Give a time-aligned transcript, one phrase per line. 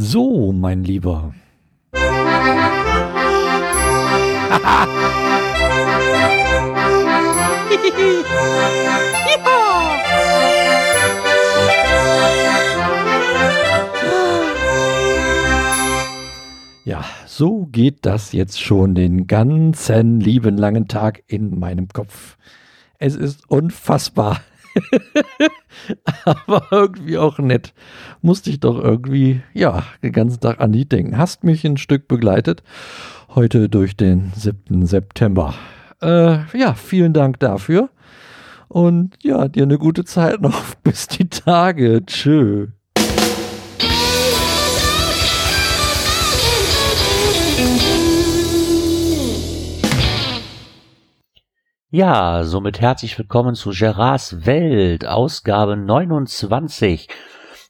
[0.00, 1.34] So, mein Lieber.
[16.84, 22.38] Ja, so geht das jetzt schon den ganzen lieben langen Tag in meinem Kopf.
[22.98, 24.40] Es ist unfassbar.
[26.24, 27.74] Aber irgendwie auch nett.
[28.22, 31.18] Musste ich doch irgendwie, ja, den ganzen Tag an die denken.
[31.18, 32.62] Hast mich ein Stück begleitet.
[33.34, 34.86] Heute durch den 7.
[34.86, 35.54] September.
[36.00, 37.90] Äh, ja, vielen Dank dafür.
[38.68, 40.74] Und ja, dir eine gute Zeit noch.
[40.82, 42.04] Bis die Tage.
[42.06, 42.68] Tschö.
[51.90, 57.08] Ja, somit herzlich willkommen zu Gerards Welt, Ausgabe 29.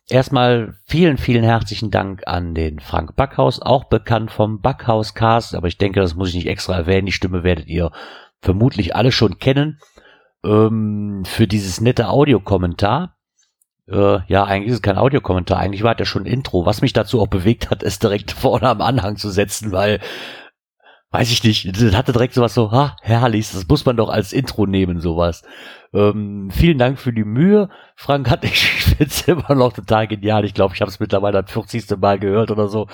[0.09, 5.69] Erstmal vielen, vielen herzlichen Dank an den Frank Backhaus, auch bekannt vom Backhaus Cast, aber
[5.69, 7.93] ich denke, das muss ich nicht extra erwähnen, die Stimme werdet ihr
[8.43, 9.79] vermutlich alle schon kennen,
[10.45, 13.15] ähm, für dieses nette Audiokommentar.
[13.87, 16.93] Äh, ja, eigentlich ist es kein Audiokommentar, eigentlich war das schon ein Intro, was mich
[16.93, 20.01] dazu auch bewegt hat, es direkt vorne am Anhang zu setzen, weil
[21.11, 24.33] weiß ich nicht, das hatte direkt sowas so, ha, herrlich, das muss man doch als
[24.33, 25.43] Intro nehmen, sowas.
[25.95, 27.71] Ähm, vielen Dank für die Mühe.
[27.97, 30.45] Frank hat, ich finde immer noch total genial.
[30.45, 31.99] Ich glaube, ich habe es mittlerweile das 40.
[31.99, 32.89] Mal gehört oder so.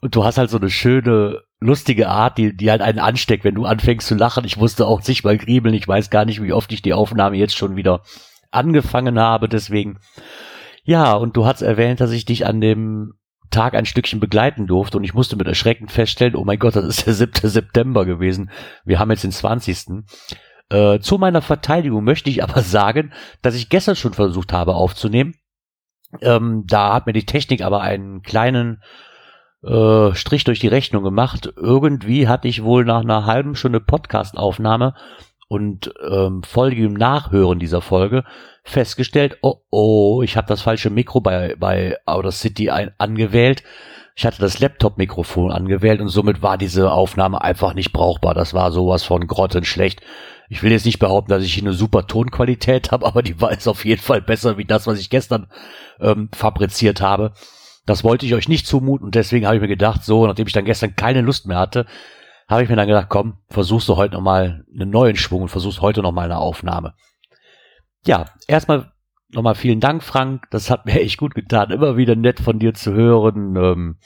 [0.00, 3.54] Und du hast halt so eine schöne, lustige Art, die, die halt einen ansteckt, wenn
[3.54, 4.44] du anfängst zu lachen.
[4.44, 5.74] Ich musste auch sich mal griebeln.
[5.74, 8.02] Ich weiß gar nicht, wie oft ich die Aufnahme jetzt schon wieder
[8.50, 9.48] angefangen habe.
[9.48, 9.98] Deswegen,
[10.82, 13.14] ja, und du hast erwähnt, dass ich dich an dem
[13.54, 16.84] Tag ein Stückchen begleiten durfte und ich musste mit Erschrecken feststellen, oh mein Gott, das
[16.84, 17.48] ist der 7.
[17.48, 18.50] September gewesen.
[18.84, 20.04] Wir haben jetzt den 20.
[20.70, 25.34] Äh, zu meiner Verteidigung möchte ich aber sagen, dass ich gestern schon versucht habe aufzunehmen.
[26.20, 28.82] Ähm, da hat mir die Technik aber einen kleinen
[29.62, 31.52] äh, Strich durch die Rechnung gemacht.
[31.56, 34.94] Irgendwie hatte ich wohl nach einer halben Stunde Podcastaufnahme
[35.48, 38.24] und ähm, folgigem Nachhören dieser Folge
[38.64, 43.62] festgestellt, oh oh, ich habe das falsche Mikro bei, bei Outer City ein, angewählt.
[44.16, 48.32] Ich hatte das Laptop-Mikrofon angewählt und somit war diese Aufnahme einfach nicht brauchbar.
[48.32, 50.00] Das war sowas von grottenschlecht.
[50.48, 53.52] Ich will jetzt nicht behaupten, dass ich hier eine super Tonqualität habe, aber die war
[53.52, 55.48] jetzt auf jeden Fall besser wie das, was ich gestern
[56.00, 57.32] ähm, fabriziert habe.
[57.86, 60.54] Das wollte ich euch nicht zumuten und deswegen habe ich mir gedacht, so, nachdem ich
[60.54, 61.84] dann gestern keine Lust mehr hatte,
[62.48, 65.82] habe ich mir dann gedacht, komm, versuchst du heute nochmal einen neuen Schwung und versuchst
[65.82, 66.94] heute nochmal eine Aufnahme.
[68.06, 68.92] Ja, erstmal
[69.30, 70.44] nochmal vielen Dank, Frank.
[70.50, 71.70] Das hat mir echt gut getan.
[71.70, 73.56] Immer wieder nett von dir zu hören.
[73.56, 73.98] Ähm,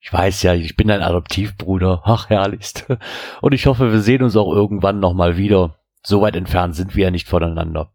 [0.00, 2.02] ich weiß ja, ich bin dein Adoptivbruder.
[2.04, 2.86] Ach, herrlichst.
[3.40, 5.78] Und ich hoffe, wir sehen uns auch irgendwann nochmal wieder.
[6.04, 7.92] So weit entfernt sind wir ja nicht voneinander.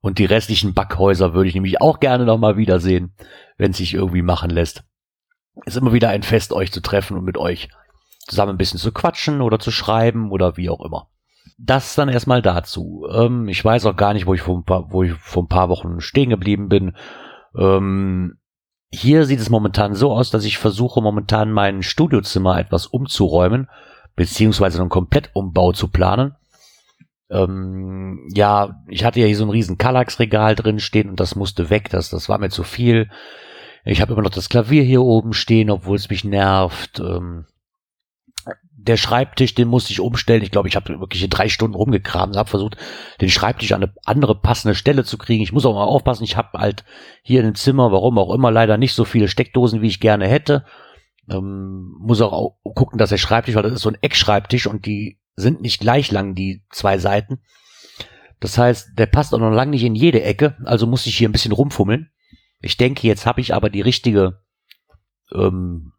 [0.00, 3.16] Und die restlichen Backhäuser würde ich nämlich auch gerne nochmal wiedersehen,
[3.56, 4.84] wenn es sich irgendwie machen lässt.
[5.64, 7.68] Ist immer wieder ein Fest, euch zu treffen und mit euch
[8.26, 11.08] zusammen ein bisschen zu quatschen oder zu schreiben oder wie auch immer.
[11.56, 13.06] Das dann erstmal dazu.
[13.10, 15.48] Ähm, ich weiß auch gar nicht, wo ich vor ein paar, wo ich vor ein
[15.48, 16.96] paar Wochen stehen geblieben bin.
[17.56, 18.38] Ähm,
[18.90, 23.68] hier sieht es momentan so aus, dass ich versuche momentan mein Studiozimmer etwas umzuräumen,
[24.16, 26.34] beziehungsweise einen Komplettumbau zu planen.
[27.30, 31.70] Ähm, ja, ich hatte ja hier so ein riesen Kallax-Regal drin stehen und das musste
[31.70, 31.88] weg.
[31.90, 33.10] Das, das war mir zu viel.
[33.84, 37.00] Ich habe immer noch das Klavier hier oben stehen, obwohl es mich nervt.
[37.00, 37.46] Ähm,
[38.86, 40.42] der Schreibtisch, den musste ich umstellen.
[40.42, 42.76] Ich glaube, ich habe wirklich drei Stunden rumgekramt, habe versucht,
[43.20, 45.42] den Schreibtisch an eine andere passende Stelle zu kriegen.
[45.42, 46.84] Ich muss auch mal aufpassen, ich habe halt
[47.22, 50.28] hier in dem Zimmer, warum auch immer, leider nicht so viele Steckdosen, wie ich gerne
[50.28, 50.64] hätte.
[51.30, 55.18] Ähm, muss auch gucken, dass der Schreibtisch, weil das ist so ein Eckschreibtisch und die
[55.36, 57.40] sind nicht gleich lang, die zwei Seiten.
[58.40, 61.28] Das heißt, der passt auch noch lange nicht in jede Ecke, also muss ich hier
[61.28, 62.10] ein bisschen rumfummeln.
[62.60, 64.42] Ich denke, jetzt habe ich aber die richtige,
[65.32, 65.92] ähm,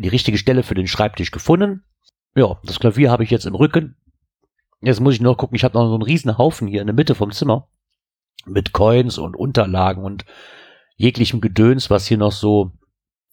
[0.00, 1.84] die richtige Stelle für den Schreibtisch gefunden.
[2.34, 3.96] Ja, das Klavier habe ich jetzt im Rücken.
[4.80, 6.94] Jetzt muss ich nur gucken, ich habe noch so einen riesen Haufen hier in der
[6.94, 7.68] Mitte vom Zimmer
[8.46, 10.24] mit Coins und Unterlagen und
[10.96, 12.72] jeglichem Gedöns, was hier noch so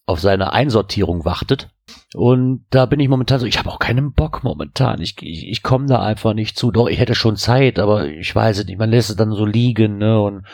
[0.05, 1.69] auf seine Einsortierung wartet.
[2.13, 5.01] Und da bin ich momentan so, ich habe auch keinen Bock momentan.
[5.01, 6.71] Ich, ich, ich komme da einfach nicht zu.
[6.71, 8.79] Doch, ich hätte schon Zeit, aber ich weiß es nicht.
[8.79, 10.21] Man lässt es dann so liegen, ne?
[10.21, 10.45] Und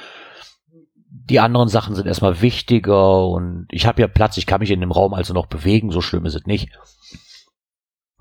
[1.07, 4.81] die anderen Sachen sind erstmal wichtiger und ich habe ja Platz, ich kann mich in
[4.81, 6.69] dem Raum also noch bewegen, so schlimm ist es nicht.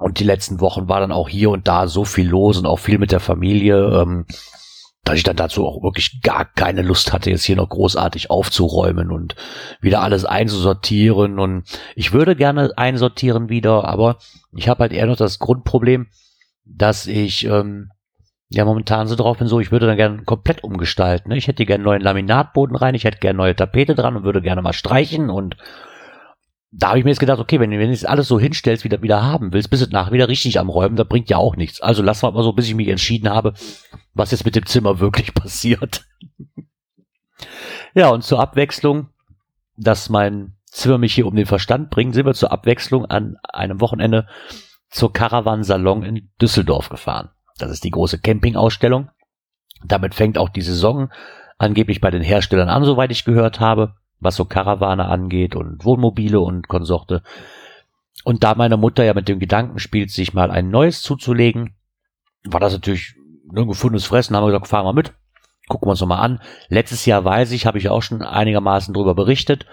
[0.03, 2.79] Und die letzten Wochen war dann auch hier und da so viel los und auch
[2.79, 4.27] viel mit der Familie, ähm,
[5.05, 9.11] dass ich dann dazu auch wirklich gar keine Lust hatte, jetzt hier noch großartig aufzuräumen
[9.11, 9.35] und
[9.81, 11.39] wieder alles einzusortieren.
[11.39, 11.65] Und
[11.97, 14.19] ich würde gerne einsortieren wieder, aber
[14.55, 16.07] ich habe halt eher noch das Grundproblem,
[16.65, 17.91] dass ich ähm,
[18.49, 21.31] ja momentan so drauf bin, so ich würde dann gerne komplett umgestalten.
[21.31, 21.37] Ne?
[21.37, 24.63] Ich hätte gerne neuen Laminatboden rein, ich hätte gerne neue Tapete dran und würde gerne
[24.63, 25.57] mal streichen und
[26.75, 29.03] da habe ich mir jetzt gedacht, okay, wenn, wenn du jetzt alles so hinstellst, wieder,
[29.03, 31.83] wieder haben willst, bist du nachher wieder richtig am Räumen, das bringt ja auch nichts.
[31.83, 33.53] Also lass mal so, bis ich mich entschieden habe,
[34.15, 36.07] was jetzt mit dem Zimmer wirklich passiert.
[37.95, 39.11] ja, und zur Abwechslung,
[39.77, 43.83] dass mein Zimmer mich hier um den Verstand bringt, sind wir zur Abwechslung an einem
[43.83, 44.27] Wochenende
[44.89, 47.31] zur Caravan Salon in Düsseldorf gefahren.
[47.59, 49.11] Das ist die große Campingausstellung.
[49.85, 51.11] Damit fängt auch die Saison
[51.59, 56.41] angeblich bei den Herstellern an, soweit ich gehört habe was so Karawane angeht und Wohnmobile
[56.41, 57.23] und Konsorte.
[58.25, 61.75] Und da meine Mutter ja mit dem Gedanken spielt, sich mal ein neues zuzulegen,
[62.45, 63.15] war das natürlich
[63.55, 65.13] ein gefundenes Fressen, haben wir gesagt, fahren wir mit,
[65.69, 66.41] gucken wir uns nochmal an.
[66.69, 69.67] Letztes Jahr weiß ich, habe ich auch schon einigermaßen drüber berichtet.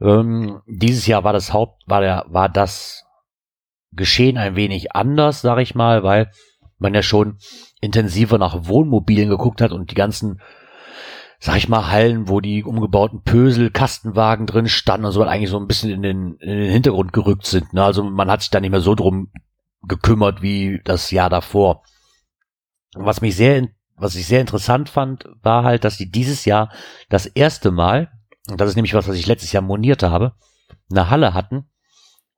[0.00, 3.04] Ähm, dieses Jahr war das Haupt, war der, war das
[3.92, 6.30] Geschehen ein wenig anders, sag ich mal, weil
[6.78, 7.38] man ja schon
[7.80, 10.42] intensiver nach Wohnmobilen geguckt hat und die ganzen
[11.38, 15.58] sag ich mal, Hallen, wo die umgebauten Pösel, Kastenwagen drin standen und so eigentlich so
[15.58, 17.72] ein bisschen in den, in den Hintergrund gerückt sind.
[17.72, 17.84] Ne?
[17.84, 19.30] Also man hat sich da nicht mehr so drum
[19.82, 21.82] gekümmert wie das Jahr davor.
[22.94, 26.72] Was mich sehr, was ich sehr interessant fand, war halt, dass die dieses Jahr
[27.08, 28.10] das erste Mal,
[28.48, 30.34] und das ist nämlich was, was ich letztes Jahr moniert habe,
[30.90, 31.68] eine Halle hatten,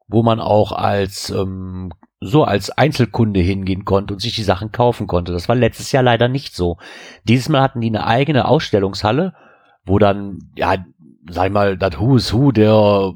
[0.09, 5.07] wo man auch als ähm, so als Einzelkunde hingehen konnte und sich die Sachen kaufen
[5.07, 5.33] konnte.
[5.33, 6.79] Das war letztes Jahr leider nicht so.
[7.25, 9.35] Dieses Mal hatten die eine eigene Ausstellungshalle,
[9.85, 10.77] wo dann, ja,
[11.31, 13.15] sag ich mal, das Who is Who der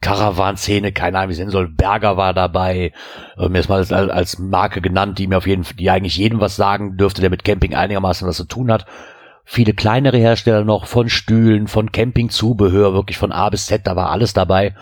[0.00, 2.92] Caravan-Szene, keine Ahnung, wie es sein soll, Berger war dabei,
[3.36, 6.40] ähm, jetzt mal als, als Marke genannt, die mir auf jeden Fall, die eigentlich jedem
[6.40, 8.86] was sagen dürfte, der mit Camping einigermaßen was zu tun hat.
[9.44, 14.10] Viele kleinere Hersteller noch von Stühlen, von Campingzubehör, wirklich von A bis Z, da war
[14.10, 14.76] alles dabei.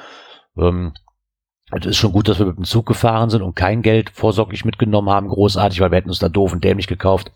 [0.58, 0.93] Ähm,
[1.73, 4.65] es ist schon gut, dass wir mit dem Zug gefahren sind und kein Geld vorsorglich
[4.65, 7.33] mitgenommen haben, großartig, weil wir hätten uns da doof und dämlich gekauft.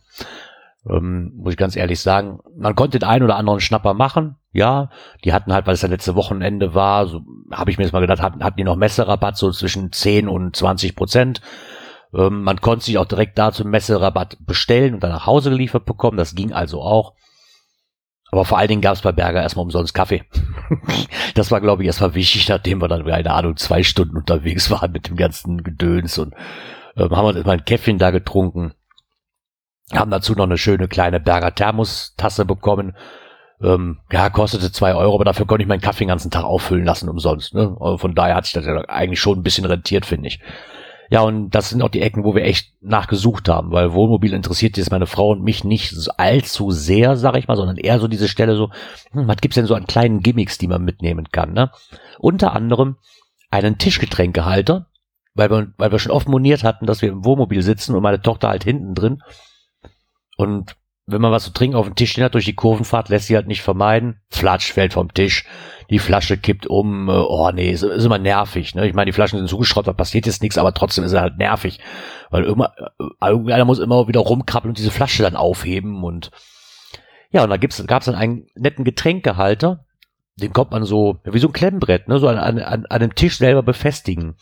[0.88, 2.41] Ähm, muss ich ganz ehrlich sagen.
[2.56, 4.91] Man konnte den einen oder anderen Schnapper machen, ja.
[5.25, 8.00] Die hatten halt, weil es ja letzte Wochenende war, so habe ich mir jetzt mal
[8.00, 11.43] gedacht, hatten, hatten die noch Messerabatt so zwischen 10 und 20 Prozent.
[12.15, 15.85] Ähm, man konnte sich auch direkt da zum Messerabatt bestellen und dann nach Hause geliefert
[15.85, 16.17] bekommen.
[16.17, 17.15] Das ging also auch.
[18.31, 20.23] Aber vor allen Dingen gab es bei Berger erstmal umsonst Kaffee.
[21.35, 24.93] das war, glaube ich, erstmal wichtig, nachdem wir dann, keine Ahnung, zwei Stunden unterwegs waren
[24.93, 26.35] mit dem ganzen Gedöns und
[26.97, 28.73] ähm, haben wir erstmal ein Käffchen da getrunken.
[29.93, 32.97] Haben dazu noch eine schöne kleine Berger Thermostasse bekommen.
[33.61, 36.85] Ähm, ja, kostete zwei Euro, aber dafür konnte ich meinen Kaffee den ganzen Tag auffüllen
[36.85, 37.55] lassen umsonst.
[37.55, 37.76] Ne?
[37.81, 40.41] Also von daher hat sich das ja eigentlich schon ein bisschen rentiert, finde ich.
[41.11, 44.77] Ja, und das sind auch die Ecken, wo wir echt nachgesucht haben, weil Wohnmobil interessiert
[44.77, 48.29] jetzt meine Frau und mich nicht allzu sehr, sag ich mal, sondern eher so diese
[48.29, 48.71] Stelle so,
[49.11, 51.73] hm, was gibt's denn so an kleinen Gimmicks, die man mitnehmen kann, ne?
[52.21, 52.97] Unter anderem
[53.51, 54.87] einen Tischgetränkehalter,
[55.35, 58.23] weil wir, weil wir schon oft moniert hatten, dass wir im Wohnmobil sitzen und meine
[58.23, 59.21] Tochter halt hinten drin.
[60.37, 60.77] Und
[61.11, 63.37] wenn man was zu trinken auf dem Tisch stehen hat durch die Kurvenfahrt, lässt sie
[63.37, 64.21] halt nicht vermeiden.
[64.31, 65.45] Flatsch fällt vom Tisch,
[65.91, 67.09] die Flasche kippt um.
[67.09, 68.75] Äh, oh nee, ist, ist immer nervig.
[68.75, 68.87] Ne?
[68.87, 71.39] Ich meine, die Flaschen sind zugeschrottet, da passiert jetzt nichts, aber trotzdem ist es halt
[71.39, 71.81] nervig.
[72.31, 76.03] Weil immer, äh, irgendeiner muss immer wieder rumkrabbeln und diese Flasche dann aufheben.
[76.05, 76.31] Und
[77.31, 79.85] ja, und da gibt's, gab's dann einen netten Getränkehalter.
[80.37, 82.19] Den kommt man so, wie so ein Klemmbrett, ne?
[82.19, 84.37] so an, an, an einem Tisch selber befestigen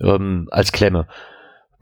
[0.00, 1.08] ähm, als Klemme.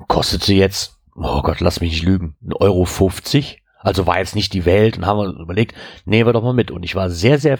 [0.09, 4.53] Kostete jetzt, oh Gott, lass mich nicht lügen, 1,50 Euro 50 also war jetzt nicht
[4.53, 5.75] die Welt und haben wir überlegt,
[6.05, 6.71] nehmen wir doch mal mit.
[6.71, 7.59] Und ich war sehr, sehr,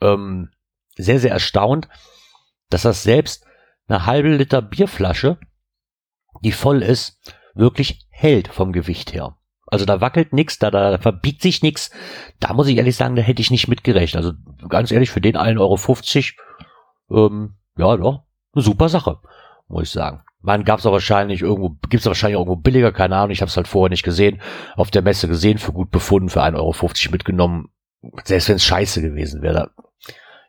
[0.00, 0.50] ähm,
[0.96, 1.88] sehr, sehr erstaunt,
[2.68, 3.46] dass das selbst
[3.86, 5.38] eine halbe Liter Bierflasche,
[6.42, 7.20] die voll ist,
[7.54, 9.36] wirklich hält vom Gewicht her.
[9.66, 11.90] Also da wackelt nichts, da, da verbiegt sich nichts.
[12.40, 14.16] Da muss ich ehrlich sagen, da hätte ich nicht mitgerechnet.
[14.16, 14.32] Also
[14.68, 16.34] ganz ehrlich, für den 1,50
[17.10, 18.24] Euro, ähm, ja, doch,
[18.54, 19.20] eine super Sache,
[19.68, 20.22] muss ich sagen.
[20.40, 23.48] Man gab es auch wahrscheinlich irgendwo, gibt es wahrscheinlich irgendwo billiger, keine Ahnung, ich habe
[23.48, 24.40] es halt vorher nicht gesehen,
[24.76, 26.72] auf der Messe gesehen, für gut befunden, für 1,50 Euro
[27.10, 27.68] mitgenommen.
[28.24, 29.72] Selbst wenn es scheiße gewesen wäre.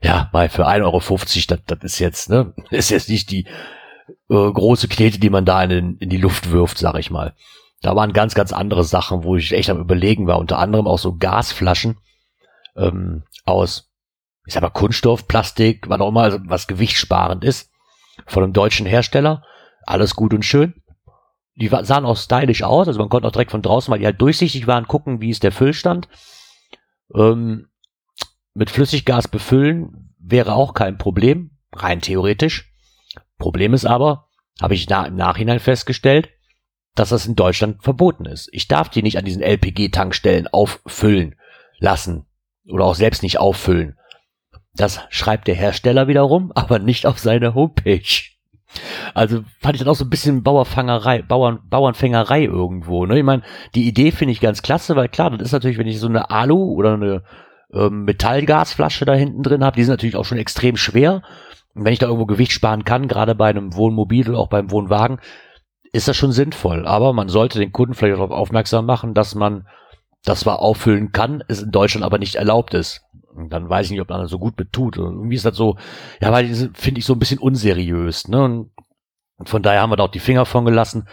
[0.02, 3.46] Ja, mal für 1,50 Euro, das, das ist jetzt, ne, ist jetzt nicht die
[4.30, 7.36] äh, große Knete, die man da in, in die Luft wirft, sag ich mal.
[7.82, 10.38] Da waren ganz, ganz andere Sachen, wo ich echt am überlegen war.
[10.38, 11.98] Unter anderem auch so Gasflaschen
[12.76, 13.90] ähm, aus,
[14.46, 17.72] ich sag mal, Kunststoff, Plastik, was auch immer, was gewichtsparend ist,
[18.28, 19.44] von einem deutschen Hersteller
[19.90, 20.74] alles gut und schön.
[21.56, 24.22] Die sahen auch stylisch aus, also man konnte auch direkt von draußen, weil die halt
[24.22, 26.08] durchsichtig waren, gucken, wie ist der Füllstand.
[27.14, 27.68] Ähm,
[28.54, 32.72] mit Flüssiggas befüllen wäre auch kein Problem, rein theoretisch.
[33.38, 34.30] Problem ist aber,
[34.62, 36.30] habe ich na, im Nachhinein festgestellt,
[36.96, 38.50] dass das in Deutschland verboten ist.
[38.52, 41.36] Ich darf die nicht an diesen LPG-Tankstellen auffüllen
[41.80, 42.26] lassen
[42.68, 43.98] oder auch selbst nicht auffüllen.
[44.74, 48.39] Das schreibt der Hersteller wiederum, aber nicht auf seine Homepage.
[49.14, 53.06] Also fand ich dann auch so ein bisschen Bauerfangerei, Bauern, Bauernfängerei irgendwo.
[53.06, 53.18] Ne?
[53.18, 53.44] Ich meine,
[53.76, 56.30] die Idee finde ich ganz klasse, weil klar, das ist natürlich, wenn ich so eine
[56.30, 57.24] Alu oder eine
[57.74, 59.76] ähm, Metallgasflasche da hinten drin habe.
[59.76, 61.24] Die sind natürlich auch schon extrem schwer.
[61.74, 64.72] Und wenn ich da irgendwo Gewicht sparen kann, gerade bei einem Wohnmobil oder auch beim
[64.72, 65.20] Wohnwagen,
[65.92, 66.86] ist das schon sinnvoll.
[66.88, 69.68] Aber man sollte den Kunden vielleicht darauf aufmerksam machen, dass man
[70.24, 73.02] das zwar auffüllen kann, es in Deutschland aber nicht erlaubt ist.
[73.36, 74.98] Und dann weiß ich nicht, ob man das so gut betut.
[74.98, 75.78] Und irgendwie ist das so,
[76.22, 78.28] ja, weil finde ich so ein bisschen unseriös.
[78.28, 78.68] Ne?
[79.38, 81.08] Und von daher haben wir da auch die Finger von gelassen,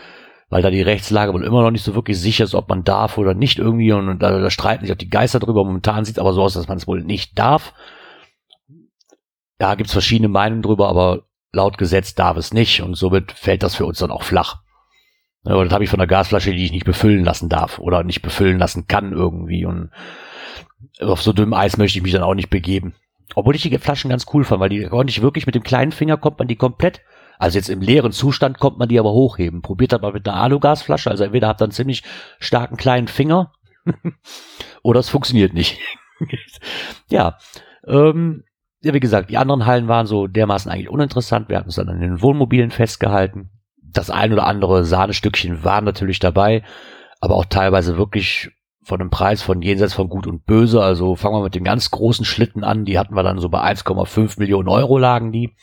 [0.49, 3.19] weil da die Rechtslage wohl immer noch nicht so wirklich sicher ist, ob man darf
[3.19, 3.93] oder nicht irgendwie.
[3.93, 5.65] Und, und da, da streiten sich auch die Geister drüber.
[5.65, 7.73] Momentan sieht es aber so aus, dass man es wohl nicht darf.
[9.61, 12.83] Ja, gibt's verschiedene Meinungen drüber, aber laut Gesetz darf es nicht.
[12.83, 14.63] Und somit fällt das für uns dann auch flach.
[15.45, 18.23] Ja, das habe ich von der Gasflasche, die ich nicht befüllen lassen darf oder nicht
[18.23, 19.65] befüllen lassen kann irgendwie.
[19.65, 19.91] Und
[21.01, 22.95] auf so dünnem Eis möchte ich mich dann auch nicht begeben.
[23.35, 25.93] Obwohl ich die Flaschen ganz cool fand, weil die konnte ich wirklich mit dem kleinen
[25.93, 27.01] Finger kommt man die komplett,
[27.39, 29.63] also jetzt im leeren Zustand kommt man die aber hochheben.
[29.63, 32.03] Probiert das mal mit einer Alugasflasche, also entweder habt ihr einen ziemlich
[32.39, 33.53] starken kleinen Finger
[34.83, 35.79] oder es funktioniert nicht.
[37.11, 37.37] ja,
[37.87, 38.45] ähm,
[38.81, 41.49] ja, wie gesagt, die anderen Hallen waren so dermaßen eigentlich uninteressant.
[41.49, 43.51] Wir hatten uns dann an den Wohnmobilen festgehalten
[43.97, 46.63] das ein oder andere Sahnestückchen war natürlich dabei,
[47.21, 48.51] aber auch teilweise wirklich
[48.87, 50.81] von einem Preis von jenseits von Gut und Böse.
[50.81, 52.85] Also fangen wir mit den ganz großen Schlitten an.
[52.85, 55.57] Die hatten wir dann so bei 1,5 Millionen Euro lagen die.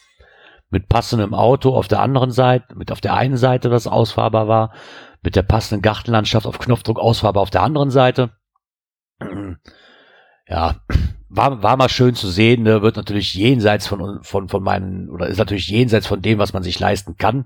[0.70, 4.74] Mit passendem Auto auf der anderen Seite, mit auf der einen Seite, das ausfahrbar war,
[5.22, 8.32] mit der passenden Gartenlandschaft auf Knopfdruck ausfahrbar auf der anderen Seite.
[10.46, 10.76] Ja,
[11.30, 12.82] war, war mal schön zu sehen, ne?
[12.82, 16.64] wird natürlich jenseits von, von, von meinen, oder ist natürlich jenseits von dem, was man
[16.64, 17.46] sich leisten kann.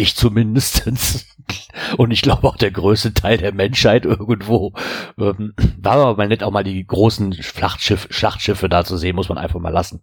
[0.00, 1.26] Ich zumindestens
[1.96, 4.72] Und ich glaube auch der größte Teil der Menschheit irgendwo.
[5.18, 9.28] Ähm, war aber mal nett, auch mal die großen Schlachtschiff, Schlachtschiffe da zu sehen, muss
[9.28, 10.02] man einfach mal lassen.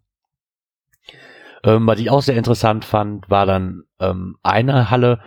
[1.64, 5.22] Ähm, was ich auch sehr interessant fand, war dann ähm, eine Halle,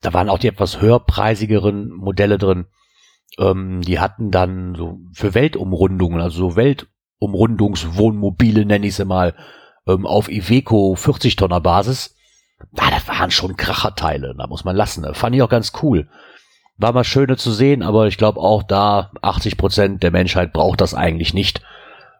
[0.00, 2.66] da waren auch die etwas höherpreisigeren Modelle drin.
[3.38, 9.34] Die hatten dann so für Weltumrundungen, also so Weltumrundungswohnmobile nenne ich sie mal,
[9.86, 12.14] auf Iveco 40 Tonner Basis
[12.70, 15.02] na, das waren schon Kracherteile, da muss man lassen.
[15.02, 15.14] Ne?
[15.14, 16.08] Fand ich auch ganz cool.
[16.76, 20.80] War mal schöne zu sehen, aber ich glaube auch da 80 Prozent der Menschheit braucht
[20.80, 21.62] das eigentlich nicht.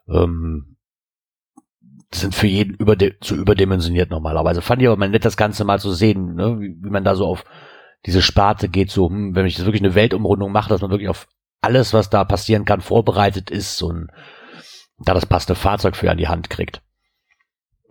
[0.07, 0.77] Ähm,
[2.13, 4.61] sind für jeden überde zu überdimensioniert normalerweise.
[4.61, 6.59] Fand ich aber mal nett, das Ganze mal zu sehen, ne?
[6.59, 7.43] wie, wie man da so auf
[8.05, 11.09] diese Sparte geht, so, hm, wenn ich das wirklich eine Weltumrundung mache, dass man wirklich
[11.09, 11.27] auf
[11.61, 14.09] alles, was da passieren kann, vorbereitet ist und
[14.99, 16.81] da das passende Fahrzeug für an die Hand kriegt.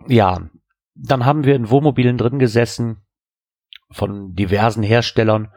[0.07, 0.49] Ja,
[0.95, 2.99] dann haben wir in Wohnmobilen drin gesessen
[3.91, 5.53] von diversen Herstellern,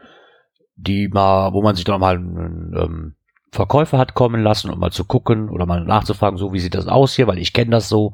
[0.76, 3.14] die mal, wo man sich dann mal einen ähm,
[3.52, 6.88] Verkäufer hat kommen lassen, um mal zu gucken oder mal nachzufragen, so wie sieht das
[6.88, 8.12] aus hier, weil ich kenne das so,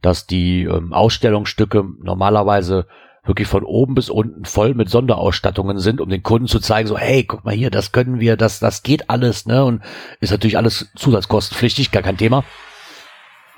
[0.00, 2.86] dass die ähm, Ausstellungsstücke normalerweise
[3.24, 6.96] wirklich von oben bis unten voll mit Sonderausstattungen sind, um den Kunden zu zeigen, so,
[6.96, 9.64] hey, guck mal hier, das können wir, das, das geht alles, ne?
[9.64, 9.82] Und
[10.20, 12.44] ist natürlich alles zusatzkostenpflichtig, gar kein Thema.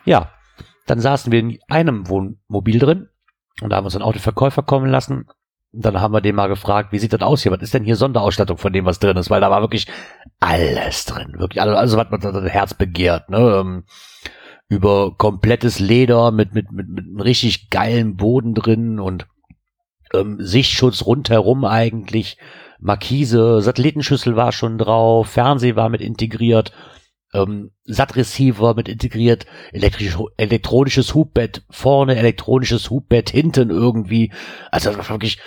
[0.05, 0.33] Ja,
[0.91, 3.09] dann saßen wir in einem Wohnmobil drin
[3.63, 5.27] und da haben uns dann auch den Verkäufer kommen lassen.
[5.73, 7.53] Und dann haben wir den mal gefragt, wie sieht das aus hier?
[7.53, 9.31] Was ist denn hier Sonderausstattung von dem, was drin ist?
[9.31, 9.87] Weil da war wirklich
[10.41, 11.35] alles drin.
[11.39, 13.31] Wirklich alles, also was man das Herz begehrt.
[13.31, 13.39] Ne?
[13.39, 13.85] Ähm,
[14.69, 19.27] über komplettes Leder mit, mit, mit, mit einem richtig geilen Boden drin und
[20.13, 22.37] ähm, Sichtschutz rundherum eigentlich.
[22.81, 26.73] Markise, Satellitenschüssel war schon drauf, Fernseh war mit integriert,
[27.33, 34.33] ähm, SAT-Receiver mit integriert, elektrisch, elektronisches Hubbett vorne, elektronisches Hubbett hinten irgendwie.
[34.71, 35.39] Also das war wirklich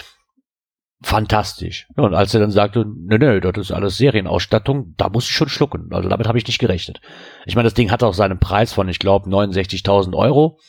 [1.02, 1.88] fantastisch.
[1.96, 5.50] Und als er dann sagte, ne, ne, das ist alles Serienausstattung, da muss ich schon
[5.50, 5.90] schlucken.
[5.92, 7.02] Also damit habe ich nicht gerechnet.
[7.46, 10.60] Ich meine, das Ding hat auch seinen Preis von, ich glaube, 69.000 Euro.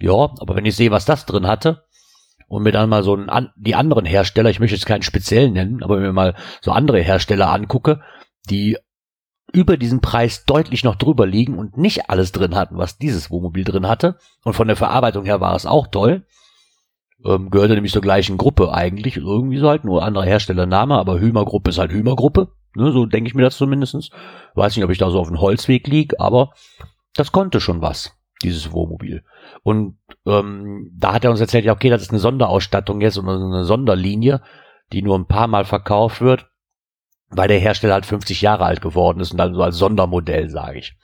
[0.00, 1.84] Ja, aber wenn ich sehe, was das drin hatte,
[2.46, 5.82] und mir dann mal so ein, die anderen Hersteller, ich möchte jetzt keinen speziellen nennen,
[5.82, 8.00] aber wenn mir mal so andere Hersteller angucke,
[8.48, 8.76] die
[9.54, 13.64] über diesen Preis deutlich noch drüber liegen und nicht alles drin hatten, was dieses Wohnmobil
[13.64, 14.18] drin hatte.
[14.42, 16.26] Und von der Verarbeitung her war es auch toll.
[17.24, 19.16] Ähm, gehörte nämlich zur gleichen Gruppe eigentlich.
[19.16, 22.48] Irgendwie so halt, nur anderer Herstellername, aber Hümer Gruppe ist halt Hümer Gruppe.
[22.74, 24.10] Ne, so denke ich mir das zumindestens.
[24.54, 26.52] Weiß nicht, ob ich da so auf dem Holzweg lieg, aber
[27.14, 29.22] das konnte schon was, dieses Wohnmobil.
[29.62, 33.28] Und ähm, da hat er uns erzählt, ja, okay, das ist eine Sonderausstattung jetzt und
[33.28, 34.42] eine Sonderlinie,
[34.92, 36.48] die nur ein paar Mal verkauft wird
[37.36, 40.78] weil der Hersteller halt 50 Jahre alt geworden ist und dann so als Sondermodell, sage
[40.78, 40.96] ich.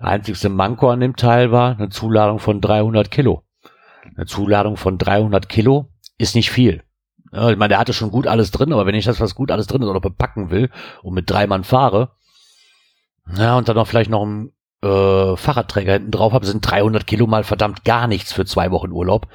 [0.00, 3.42] Der einzigste Manko an dem Teil war eine Zuladung von 300 Kilo.
[4.16, 6.82] Eine Zuladung von 300 Kilo ist nicht viel.
[7.32, 9.66] Ich meine, der hatte schon gut alles drin, aber wenn ich das, was gut alles
[9.66, 10.70] drin ist, oder bepacken will
[11.02, 12.12] und mit drei Mann fahre,
[13.36, 17.26] ja, und dann noch vielleicht noch ein äh, Fahrradträger hinten drauf habe, sind 300 Kilo
[17.26, 19.26] mal verdammt gar nichts für zwei Wochen Urlaub.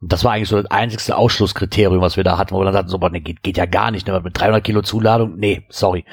[0.00, 2.88] Das war eigentlich so das einzigste Ausschlusskriterium, was wir da hatten, wo wir dann sagten,
[2.88, 6.04] so, boah, nee, geht, geht ja gar nicht, ne, mit 300 Kilo Zuladung, nee, sorry.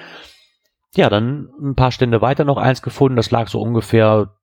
[0.95, 3.15] ja, dann ein paar Stände weiter noch eins gefunden.
[3.15, 4.33] Das lag so ungefähr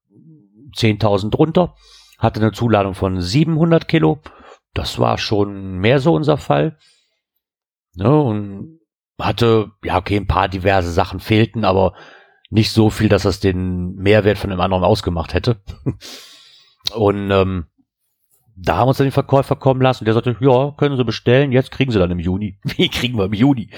[0.76, 1.74] 10.000 drunter.
[2.18, 4.20] Hatte eine Zuladung von 700 Kilo.
[4.72, 6.78] Das war schon mehr so unser Fall.
[7.96, 8.80] Ne, und
[9.20, 11.94] hatte, ja, okay, ein paar diverse Sachen fehlten, aber
[12.50, 15.60] nicht so viel, dass das den Mehrwert von dem anderen ausgemacht hätte.
[16.94, 17.66] und ähm,
[18.56, 21.70] da haben uns dann den Verkäufer kommen lassen der sagte, ja, können Sie bestellen, jetzt
[21.70, 22.58] kriegen Sie dann im Juni.
[22.62, 23.70] Wie kriegen wir im Juni?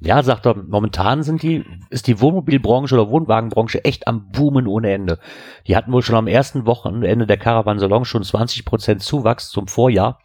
[0.00, 4.92] Ja, sagt er, momentan sind die, ist die Wohnmobilbranche oder Wohnwagenbranche echt am Boomen ohne
[4.92, 5.18] Ende.
[5.66, 9.66] Die hatten wohl schon am ersten Wochenende der Caravan Salon schon 20 Prozent Zuwachs zum
[9.66, 10.20] Vorjahr.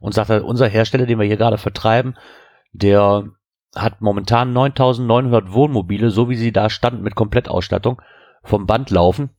[0.00, 2.16] Und sagt er, unser Hersteller, den wir hier gerade vertreiben,
[2.72, 3.24] der
[3.74, 8.00] hat momentan 9900 Wohnmobile, so wie sie da standen mit Komplettausstattung,
[8.42, 9.30] vom Band laufen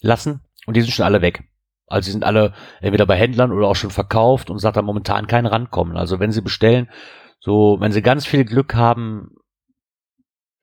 [0.00, 1.44] lassen und die sind schon alle weg.
[1.88, 5.26] Also sie sind alle entweder bei Händlern oder auch schon verkauft und sagt da momentan
[5.26, 5.96] kein Rankommen.
[5.96, 6.88] Also wenn sie bestellen,
[7.40, 9.30] so, wenn sie ganz viel Glück haben,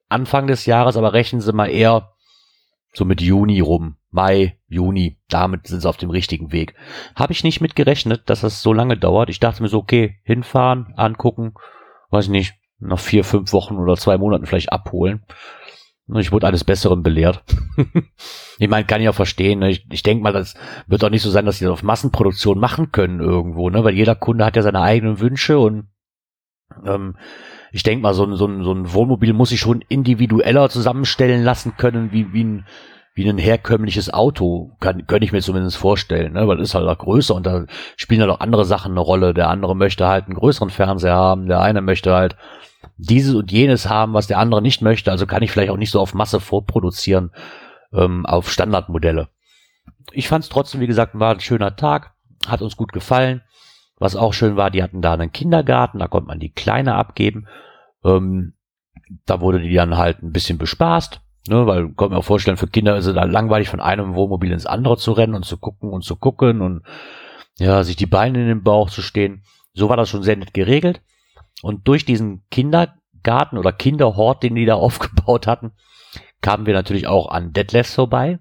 [0.08, 2.12] Anfang des Jahres, aber rechnen sie mal eher
[2.92, 3.96] so mit Juni rum.
[4.10, 6.74] Mai, Juni, damit sind sie auf dem richtigen Weg.
[7.14, 9.28] Habe ich nicht mit gerechnet, dass das so lange dauert.
[9.28, 11.54] Ich dachte mir so, okay, hinfahren, angucken,
[12.10, 15.24] weiß ich nicht, nach vier, fünf Wochen oder zwei Monaten vielleicht abholen.
[16.14, 17.42] Ich wurde eines Besseren belehrt.
[18.58, 19.58] ich meine, kann ich auch verstehen.
[19.58, 19.70] Ne?
[19.70, 20.54] Ich, ich denke mal, das
[20.86, 23.82] wird auch nicht so sein, dass sie das auf Massenproduktion machen können irgendwo, ne?
[23.82, 25.88] Weil jeder Kunde hat ja seine eigenen Wünsche und
[26.84, 27.16] ähm,
[27.72, 31.42] ich denke mal, so ein, so, ein, so ein Wohnmobil muss sich schon individueller zusammenstellen
[31.42, 32.66] lassen können, wie, wie ein
[33.16, 36.46] wie ein herkömmliches Auto, kann, könnte ich mir zumindest vorstellen, ne?
[36.46, 37.64] weil es ist halt auch größer und da
[37.96, 39.32] spielen halt auch andere Sachen eine Rolle.
[39.32, 42.36] Der andere möchte halt einen größeren Fernseher haben, der eine möchte halt
[42.96, 45.10] dieses und jenes haben, was der andere nicht möchte.
[45.10, 47.30] Also kann ich vielleicht auch nicht so auf Masse vorproduzieren,
[47.92, 49.28] ähm, auf Standardmodelle.
[50.12, 52.14] Ich fand es trotzdem, wie gesagt, war ein schöner Tag,
[52.46, 53.42] hat uns gut gefallen.
[53.98, 57.46] Was auch schön war, die hatten da einen Kindergarten, da konnte man die Kleine abgeben.
[58.04, 58.54] Ähm,
[59.24, 62.96] da wurde die dann halt ein bisschen bespaßt Ne, weil kommt mir vorstellen, für Kinder
[62.96, 66.02] ist es dann langweilig, von einem Wohnmobil ins andere zu rennen und zu gucken und
[66.02, 66.82] zu gucken und
[67.58, 69.42] ja, sich die Beine in den Bauch zu stehen.
[69.72, 71.02] So war das schon sehr nett geregelt.
[71.66, 75.72] Und durch diesen Kindergarten oder Kinderhort, den die da aufgebaut hatten,
[76.40, 78.38] kamen wir natürlich auch an Deadless vorbei.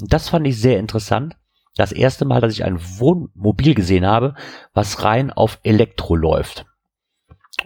[0.00, 1.36] Und das fand ich sehr interessant.
[1.76, 4.34] Das erste Mal, dass ich ein Wohnmobil gesehen habe,
[4.72, 6.64] was rein auf Elektro läuft.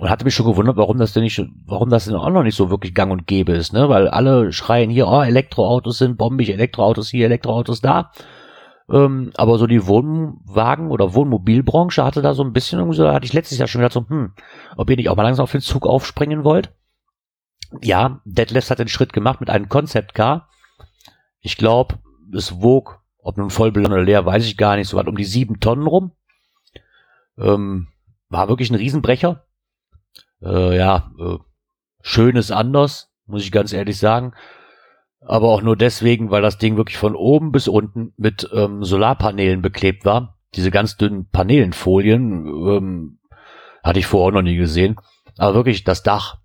[0.00, 2.56] Und hatte mich schon gewundert, warum das denn nicht, warum das denn auch noch nicht
[2.56, 3.88] so wirklich gang und gäbe ist, ne?
[3.88, 8.10] Weil alle schreien hier, oh, Elektroautos sind bombig, Elektroautos hier, Elektroautos da.
[8.90, 13.12] Ähm, aber so die Wohnwagen- oder Wohnmobilbranche hatte da so ein bisschen irgendwie so, da
[13.12, 14.32] hatte ich letztes Jahr schon gedacht, so, hm,
[14.76, 16.72] ob ihr nicht auch mal langsam auf den Zug aufspringen wollt.
[17.82, 20.48] Ja, Deadless hat den Schritt gemacht mit einem Concept Car.
[21.40, 21.98] Ich glaube,
[22.32, 25.24] es wog, ob nun voll oder leer, weiß ich gar nicht, so was um die
[25.24, 26.12] sieben Tonnen rum.
[27.36, 27.88] Ähm,
[28.30, 29.44] war wirklich ein Riesenbrecher
[30.42, 31.38] äh, ja, äh,
[32.02, 34.34] schönes anders, muss ich ganz ehrlich sagen.
[35.28, 39.60] Aber auch nur deswegen, weil das Ding wirklich von oben bis unten mit ähm, Solarpanelen
[39.60, 40.38] beklebt war.
[40.54, 43.18] Diese ganz dünnen Panelenfolien ähm,
[43.84, 44.96] hatte ich vorher noch nie gesehen.
[45.36, 46.38] Aber wirklich das Dach,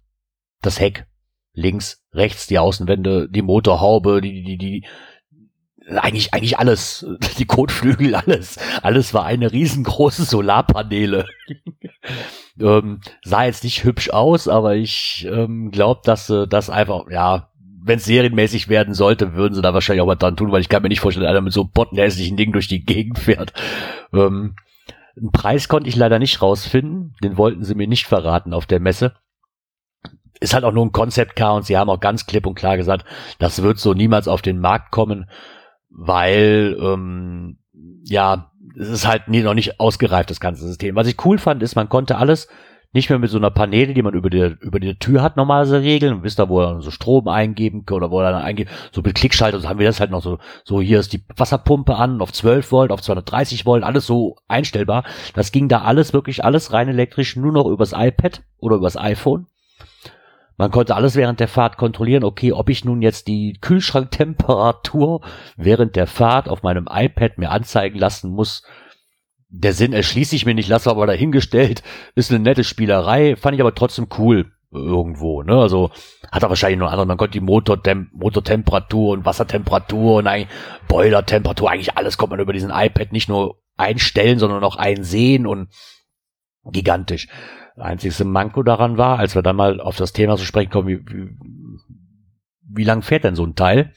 [0.62, 1.08] das Heck,
[1.54, 4.86] links, rechts die Außenwände, die Motorhaube, die, die, die,
[5.88, 7.06] eigentlich, eigentlich alles,
[7.38, 11.26] die Kotflügel, alles, alles war eine riesengroße Solarpaneele.
[12.60, 17.50] ähm, sah jetzt nicht hübsch aus, aber ich ähm, glaube, dass äh, das einfach, ja,
[17.84, 20.70] wenn es serienmäßig werden sollte, würden sie da wahrscheinlich auch was dran tun, weil ich
[20.70, 23.54] kann mir nicht vorstellen, einer mit so bottenhässlichen Ding durch die Gegend fährt.
[24.14, 24.56] Ähm,
[25.16, 28.80] einen Preis konnte ich leider nicht rausfinden, den wollten sie mir nicht verraten auf der
[28.80, 29.14] Messe.
[30.40, 32.78] Ist halt auch nur ein Concept Car und sie haben auch ganz klipp und klar
[32.78, 33.06] gesagt,
[33.40, 35.28] das wird so niemals auf den Markt kommen
[35.94, 37.58] weil ähm,
[38.04, 40.96] ja, es ist halt nie, noch nicht ausgereift, das ganze System.
[40.96, 42.48] Was ich cool fand, ist, man konnte alles
[42.94, 45.82] nicht mehr mit so einer Paneele, die man über die, über die Tür hat, normalerweise
[45.82, 46.24] regeln.
[46.24, 49.16] Wisst ihr, wo er so Strom eingeben kann oder wo er dann eingeht, so mit
[49.16, 52.32] Klickschalter, so haben wir das halt noch so, so hier ist die Wasserpumpe an, auf
[52.32, 55.04] 12 Volt, auf 230 Volt, alles so einstellbar.
[55.34, 59.48] Das ging da alles, wirklich alles rein elektrisch, nur noch übers iPad oder übers iPhone.
[60.56, 65.22] Man konnte alles während der Fahrt kontrollieren, okay, ob ich nun jetzt die Kühlschranktemperatur
[65.58, 68.64] während der Fahrt auf meinem iPad mir anzeigen lassen muss.
[69.56, 71.84] Der Sinn erschließe ich mir nicht, lasse aber dahingestellt.
[72.16, 75.56] Ist eine nette Spielerei, fand ich aber trotzdem cool irgendwo, ne?
[75.56, 75.92] Also
[76.32, 77.06] hat er wahrscheinlich nur andere.
[77.06, 80.48] Man konnte die Motortem Motortemperatur und Wassertemperatur und
[80.88, 85.70] Boilertemperatur, eigentlich alles konnte man über diesen iPad nicht nur einstellen, sondern auch einsehen und
[86.72, 87.28] gigantisch.
[87.78, 91.00] Einzigste Manko daran war, als wir dann mal auf das Thema zu sprechen kommen, wie,
[91.06, 91.30] wie,
[92.70, 93.94] wie lang fährt denn so ein Teil?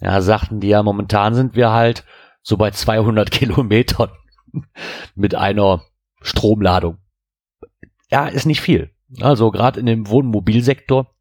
[0.00, 2.04] Ja, sagten die ja, momentan sind wir halt
[2.42, 4.10] so bei 200 Kilometern
[5.14, 5.82] mit einer
[6.20, 6.98] Stromladung.
[8.10, 8.90] Ja, ist nicht viel.
[9.20, 11.14] Also gerade in dem Wohnmobilsektor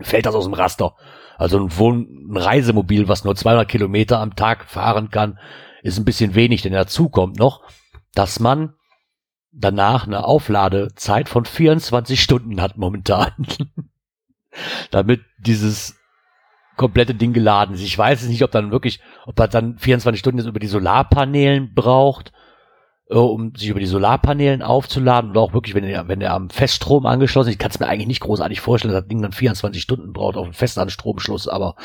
[0.00, 0.94] fällt das aus dem Raster.
[1.36, 5.38] Also ein, Wohn ein Reisemobil, was nur 200 Kilometer am Tag fahren kann,
[5.82, 7.62] ist ein bisschen wenig, denn dazu kommt noch,
[8.14, 8.74] dass man
[9.52, 13.32] danach eine Aufladezeit von 24 Stunden hat momentan.
[14.90, 15.96] Damit dieses
[16.76, 17.82] komplette Ding geladen ist.
[17.82, 21.74] Ich weiß nicht, ob dann wirklich, ob er dann 24 Stunden jetzt über die Solarpanelen
[21.74, 22.32] braucht
[23.10, 26.50] äh, um sich über die Solarpanelen aufzuladen oder auch wirklich, wenn er, wenn er am
[26.50, 27.54] Feststrom angeschlossen ist.
[27.54, 30.36] Ich kann es mir eigentlich nicht großartig vorstellen, dass das Ding dann 24 Stunden braucht
[30.36, 31.76] auf einen Festanstromschluss, aber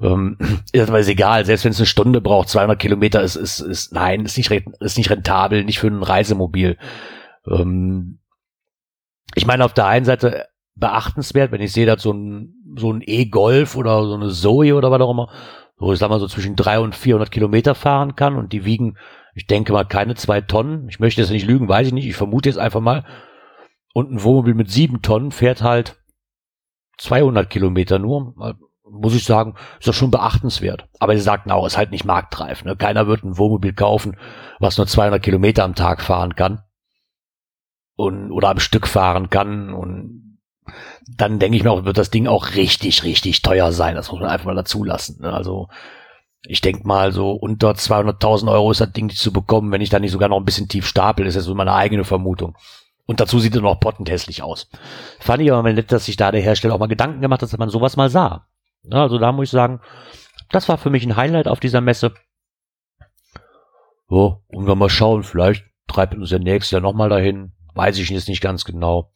[0.00, 0.36] ähm,
[0.72, 1.44] ist aber egal.
[1.44, 4.98] Selbst wenn es eine Stunde braucht, 200 Kilometer ist, ist, ist nein, ist nicht, ist
[4.98, 6.76] nicht rentabel, nicht für ein Reisemobil.
[7.46, 8.18] Ähm,
[9.34, 10.48] ich meine, auf der einen Seite
[10.80, 14.90] beachtenswert, wenn ich sehe, dass so ein, so ein E-Golf oder so eine Zoe oder
[14.90, 15.30] was auch immer,
[15.78, 18.96] so ich sag mal so zwischen 300 und 400 Kilometer fahren kann und die wiegen
[19.34, 20.88] ich denke mal keine zwei Tonnen.
[20.88, 22.06] Ich möchte jetzt nicht lügen, weiß ich nicht.
[22.06, 23.04] Ich vermute jetzt einfach mal.
[23.92, 25.96] Und ein Wohnmobil mit sieben Tonnen fährt halt
[26.98, 28.34] 200 Kilometer nur.
[28.84, 30.88] Muss ich sagen, ist doch schon beachtenswert.
[30.98, 32.64] Aber sie sagten auch, ist halt nicht marktreif.
[32.64, 32.76] Ne?
[32.76, 34.16] Keiner wird ein Wohnmobil kaufen,
[34.58, 36.62] was nur 200 Kilometer am Tag fahren kann.
[37.94, 39.72] Und, oder am Stück fahren kann.
[39.72, 40.29] Und
[41.06, 43.94] dann denke ich mir auch, wird das Ding auch richtig, richtig teuer sein.
[43.94, 45.20] Das muss man einfach mal dazu lassen.
[45.20, 45.32] Ne?
[45.32, 45.68] Also,
[46.46, 49.90] ich denke mal, so unter 200.000 Euro ist das Ding nicht zu bekommen, wenn ich
[49.90, 51.24] da nicht sogar noch ein bisschen tief stapel.
[51.24, 52.56] Das ist ja so meine eigene Vermutung.
[53.06, 54.68] Und dazu sieht es noch pottenhässlich aus.
[55.18, 57.52] Fand ich aber mal nett, dass sich da der Hersteller auch mal Gedanken gemacht hat,
[57.52, 58.46] dass man sowas mal sah.
[58.84, 59.80] Ja, also da muss ich sagen,
[60.50, 62.14] das war für mich ein Highlight auf dieser Messe.
[64.08, 67.52] So, und wir mal schauen, vielleicht treibt uns der nächste Jahr nochmal dahin.
[67.74, 69.12] Weiß ich jetzt nicht ganz genau.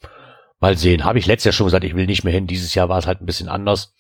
[0.61, 1.05] Mal sehen.
[1.05, 2.47] Habe ich letztes Jahr schon gesagt, ich will nicht mehr hin.
[2.47, 3.95] Dieses Jahr war es halt ein bisschen anders.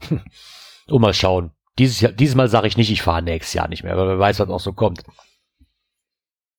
[0.10, 1.52] und mal schauen.
[1.78, 4.18] Dieses Jahr, dieses Mal sage ich nicht, ich fahre nächstes Jahr nicht mehr, weil wer
[4.18, 5.02] weiß, was auch so kommt.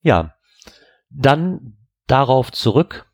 [0.01, 0.33] Ja,
[1.09, 3.10] dann darauf zurück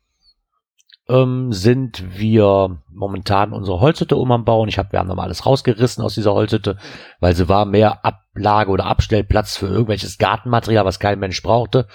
[1.08, 4.68] ähm, sind wir momentan unsere Holzhütte um am Bauen.
[4.68, 6.76] Ich habe, wir haben nochmal alles rausgerissen aus dieser Holzhütte,
[7.20, 11.86] weil sie war mehr Ablage oder Abstellplatz für irgendwelches Gartenmaterial, was kein Mensch brauchte.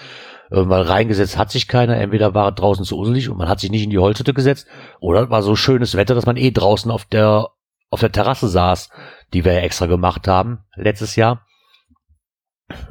[0.50, 1.96] Ähm, weil reingesetzt hat sich keiner.
[1.96, 4.66] Entweder war draußen zu uselig und man hat sich nicht in die Holzhütte gesetzt,
[5.00, 7.48] oder war so schönes Wetter, dass man eh draußen auf der
[7.90, 8.90] auf der Terrasse saß
[9.34, 11.44] die wir ja extra gemacht haben letztes Jahr.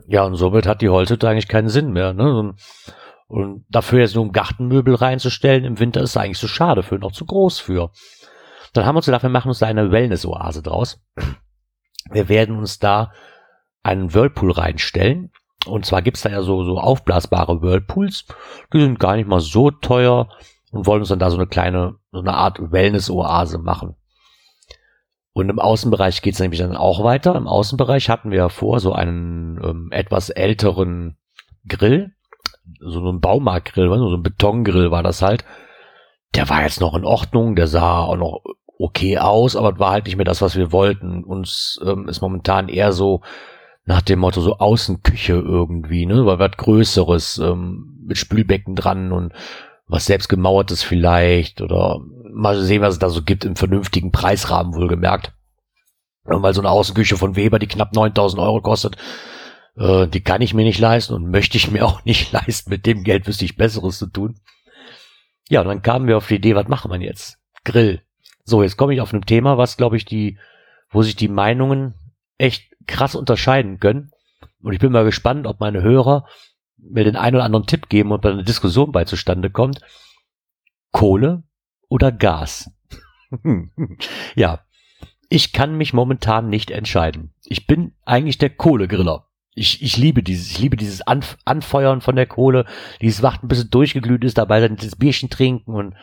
[0.07, 2.13] Ja, und somit hat die Holzhütte eigentlich keinen Sinn mehr.
[2.13, 2.53] Ne?
[3.33, 7.13] Und dafür jetzt nur ein Gartenmöbel reinzustellen im Winter ist eigentlich zu schade für, noch
[7.13, 7.89] zu groß für.
[8.73, 11.01] Dann haben wir uns gedacht, wir machen uns da eine Wellness-Oase draus.
[12.11, 13.11] Wir werden uns da
[13.81, 15.31] einen Whirlpool reinstellen.
[15.65, 18.27] Und zwar gibt's da ja so, so aufblasbare Whirlpools.
[18.71, 20.29] Die sind gar nicht mal so teuer
[20.69, 23.95] und wollen uns dann da so eine kleine, so eine Art Wellness-Oase machen.
[25.31, 27.33] Und im Außenbereich geht es nämlich dann auch weiter.
[27.33, 31.17] Im Außenbereich hatten wir ja vor so einen ähm, etwas älteren
[31.67, 32.11] Grill,
[32.80, 35.45] so einen Baumarktgrill, so ein Betongrill war das halt.
[36.36, 38.41] Der war jetzt noch in Ordnung, der sah auch noch
[38.78, 41.23] okay aus, aber war halt nicht mehr das, was wir wollten.
[41.23, 43.21] Uns ähm, ist momentan eher so
[43.86, 49.34] nach dem Motto so Außenküche irgendwie, ne, weil was Größeres ähm, mit Spülbecken dran und
[49.88, 51.99] was selbst gemauertes vielleicht oder
[52.34, 55.34] mal sehen, was es da so gibt im vernünftigen Preisrahmen wohlgemerkt.
[56.23, 58.95] Weil so eine Außenküche von Weber, die knapp 9000 Euro kostet,
[59.75, 62.69] äh, die kann ich mir nicht leisten und möchte ich mir auch nicht leisten.
[62.69, 64.39] Mit dem Geld wüsste ich Besseres zu tun.
[65.49, 67.38] Ja, und dann kamen wir auf die Idee, was machen wir jetzt?
[67.63, 68.01] Grill.
[68.45, 70.38] So, jetzt komme ich auf ein Thema, was glaube ich die,
[70.89, 71.93] wo sich die Meinungen
[72.38, 74.12] echt krass unterscheiden können.
[74.62, 76.27] Und ich bin mal gespannt, ob meine Hörer
[76.77, 79.79] mir den einen oder anderen Tipp geben und bei einer Diskussion bei zustande kommt.
[80.91, 81.43] Kohle
[81.88, 82.71] oder Gas?
[84.36, 84.65] ja,
[85.29, 87.33] ich kann mich momentan nicht entscheiden.
[87.45, 89.27] Ich bin eigentlich der Kohlegriller.
[89.55, 92.65] Ich, ich liebe dieses, ich liebe dieses Anf Anfeuern von der Kohle,
[93.01, 95.95] dieses Warten, bis es durchgeglüht ist, dabei dann das Bierchen trinken und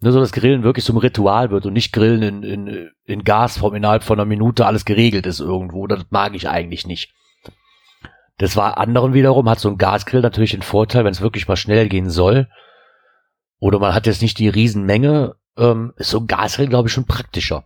[0.00, 3.74] nur so das Grillen wirklich zum Ritual wird und nicht Grillen in, in, in Gasform
[3.74, 5.86] innerhalb von einer Minute alles geregelt ist irgendwo.
[5.86, 7.12] Das mag ich eigentlich nicht.
[8.38, 11.56] Das war anderen wiederum, hat so ein Gasgrill natürlich den Vorteil, wenn es wirklich mal
[11.56, 12.48] schnell gehen soll,
[13.60, 17.06] oder man hat jetzt nicht die Riesenmenge, ähm, ist so ein Gasgrill, glaube ich, schon
[17.06, 17.64] praktischer.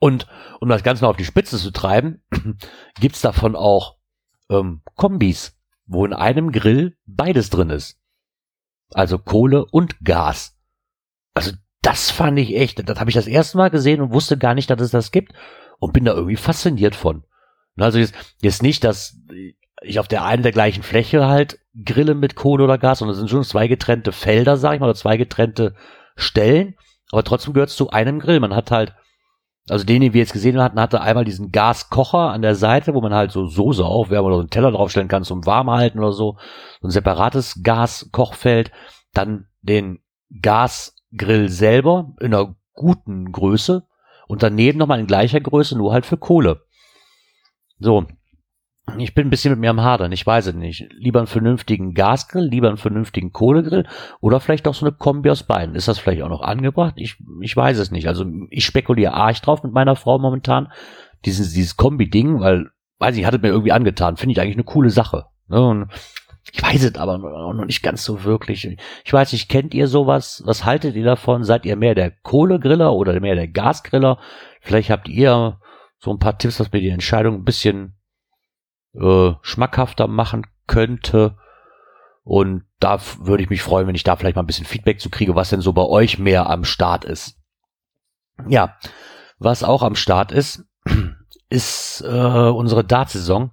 [0.00, 0.26] Und
[0.58, 2.24] um das Ganze noch auf die Spitze zu treiben,
[3.00, 3.99] gibt's davon auch
[4.50, 7.98] ähm, Kombis, wo in einem Grill beides drin ist.
[8.92, 10.58] Also Kohle und Gas.
[11.32, 14.54] Also das fand ich echt, das habe ich das erste Mal gesehen und wusste gar
[14.54, 15.32] nicht, dass es das gibt
[15.78, 17.24] und bin da irgendwie fasziniert von.
[17.76, 19.16] Also jetzt, jetzt nicht, dass
[19.82, 23.18] ich auf der einen der gleichen Fläche halt grille mit Kohle oder Gas, sondern es
[23.18, 25.74] sind schon zwei getrennte Felder, sag ich mal, oder zwei getrennte
[26.16, 26.74] Stellen,
[27.10, 28.40] aber trotzdem gehört es zu einem Grill.
[28.40, 28.94] Man hat halt,
[29.70, 33.00] also den, den wir jetzt gesehen hatten, hatte einmal diesen Gaskocher an der Seite, wo
[33.00, 36.12] man halt so Soße aufwärmen oder so einen Teller draufstellen kann zum warm halten oder
[36.12, 36.36] so.
[36.80, 38.72] So ein separates Gaskochfeld.
[39.12, 40.00] Dann den
[40.42, 43.86] Gasgrill selber in einer guten Größe.
[44.28, 46.62] und daneben nochmal in gleicher Größe, nur halt für Kohle.
[47.80, 48.06] So.
[48.98, 50.88] Ich bin ein bisschen mit mir am Hadern, ich weiß es nicht.
[50.92, 53.86] Lieber einen vernünftigen Gasgrill, lieber einen vernünftigen Kohlegrill
[54.20, 55.74] oder vielleicht auch so eine Kombi aus beiden.
[55.74, 56.94] Ist das vielleicht auch noch angebracht?
[56.96, 58.08] Ich, ich weiß es nicht.
[58.08, 60.72] Also ich spekuliere arg drauf mit meiner Frau momentan.
[61.24, 64.16] Dieses, dieses Kombi-Ding, weil, weiß ich, hat es mir irgendwie angetan.
[64.16, 65.26] Finde ich eigentlich eine coole Sache.
[65.48, 65.60] Ne?
[65.60, 65.88] Und
[66.52, 68.76] ich weiß es aber noch nicht ganz so wirklich.
[69.04, 70.42] Ich weiß nicht, kennt ihr sowas?
[70.46, 71.44] Was haltet ihr davon?
[71.44, 74.18] Seid ihr mehr der Kohlegriller oder mehr der Gasgriller?
[74.60, 75.58] Vielleicht habt ihr
[75.98, 77.99] so ein paar Tipps, was mir die Entscheidung ein bisschen
[78.94, 81.36] äh, schmackhafter machen könnte.
[82.22, 85.10] Und da würde ich mich freuen, wenn ich da vielleicht mal ein bisschen Feedback zu
[85.10, 87.36] kriege, was denn so bei euch mehr am Start ist.
[88.48, 88.76] Ja,
[89.38, 90.64] was auch am Start ist,
[91.48, 93.50] ist äh, unsere Dartsaison.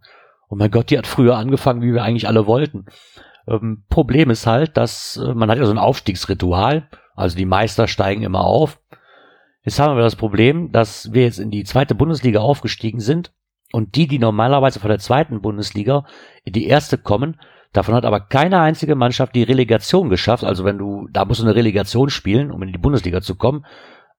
[0.49, 2.85] Oh mein Gott, die hat früher angefangen, wie wir eigentlich alle wollten.
[3.47, 7.87] Ähm, Problem ist halt, dass äh, man hat ja so ein Aufstiegsritual, also die Meister
[7.87, 8.79] steigen immer auf.
[9.63, 13.33] Jetzt haben wir das Problem, dass wir jetzt in die zweite Bundesliga aufgestiegen sind
[13.71, 16.05] und die, die normalerweise von der zweiten Bundesliga
[16.43, 17.39] in die erste kommen,
[17.73, 20.43] davon hat aber keine einzige Mannschaft die Relegation geschafft.
[20.43, 23.65] Also wenn du, da musst du eine Relegation spielen, um in die Bundesliga zu kommen.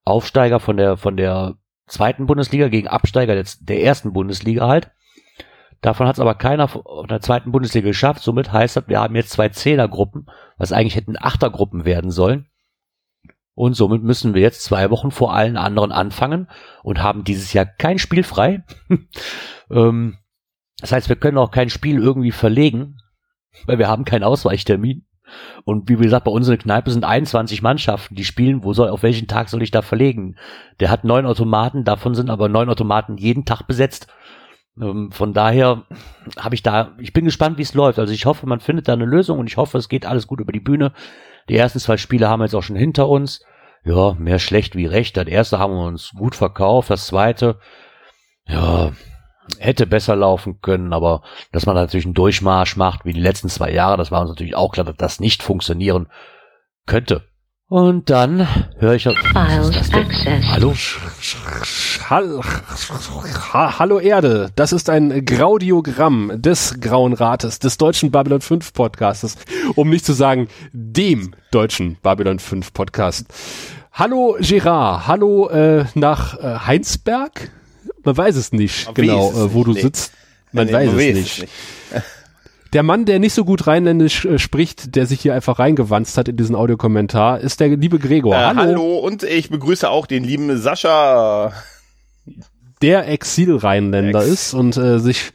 [0.04, 1.56] Aufsteiger von der, von der
[1.86, 4.90] zweiten Bundesliga gegen Absteiger der, der ersten Bundesliga halt.
[5.80, 8.22] Davon hat es aber keiner von der zweiten Bundesliga geschafft.
[8.22, 12.46] Somit heißt das, wir haben jetzt zwei Zehnergruppen, was eigentlich hätten Achtergruppen werden sollen.
[13.58, 16.46] Und somit müssen wir jetzt zwei Wochen vor allen anderen anfangen
[16.84, 18.62] und haben dieses Jahr kein Spiel frei.
[19.72, 20.16] ähm,
[20.80, 22.98] das heißt, wir können auch kein Spiel irgendwie verlegen,
[23.66, 25.06] weil wir haben keinen Ausweichtermin.
[25.64, 28.62] Und wie gesagt, bei uns in der Kneipe sind 21 Mannschaften, die spielen.
[28.62, 30.36] Wo soll, auf welchen Tag soll ich da verlegen?
[30.78, 34.06] Der hat neun Automaten, davon sind aber neun Automaten jeden Tag besetzt.
[34.80, 35.82] Ähm, von daher
[36.38, 37.98] habe ich da, ich bin gespannt, wie es läuft.
[37.98, 40.38] Also ich hoffe, man findet da eine Lösung und ich hoffe, es geht alles gut
[40.38, 40.92] über die Bühne.
[41.48, 43.42] Die ersten zwei Spiele haben wir jetzt auch schon hinter uns.
[43.84, 45.16] Ja, mehr schlecht wie recht.
[45.16, 46.90] Das erste haben wir uns gut verkauft.
[46.90, 47.58] Das zweite,
[48.46, 48.92] ja,
[49.58, 53.70] hätte besser laufen können, aber dass man natürlich einen Durchmarsch macht wie die letzten zwei
[53.72, 56.08] Jahre, das war uns natürlich auch klar, dass das nicht funktionieren
[56.86, 57.27] könnte.
[57.70, 59.06] Und dann höre ich
[62.08, 62.42] Hallo?
[63.52, 69.36] Hallo Erde, das ist ein Graudiogramm des Grauen Rates, des deutschen Babylon 5 Podcastes,
[69.74, 73.26] um nicht zu sagen dem deutschen Babylon 5 Podcast.
[73.92, 77.50] Hallo Gerard, hallo äh, nach äh, Heinsberg?
[78.02, 79.80] Man weiß es nicht Man genau, äh, wo nicht, du nee.
[79.82, 80.14] sitzt.
[80.52, 81.32] Man nee, weiß, man es, nicht.
[81.32, 81.52] es nicht.
[82.72, 86.28] Der Mann, der nicht so gut rheinländisch äh, spricht, der sich hier einfach reingewanzt hat
[86.28, 88.34] in diesen Audiokommentar, ist der liebe Gregor.
[88.34, 88.60] Äh, hallo.
[88.60, 91.52] hallo und ich begrüße auch den lieben Sascha.
[92.82, 94.28] Der Exil-Rheinländer Ex.
[94.28, 95.32] ist und äh, sich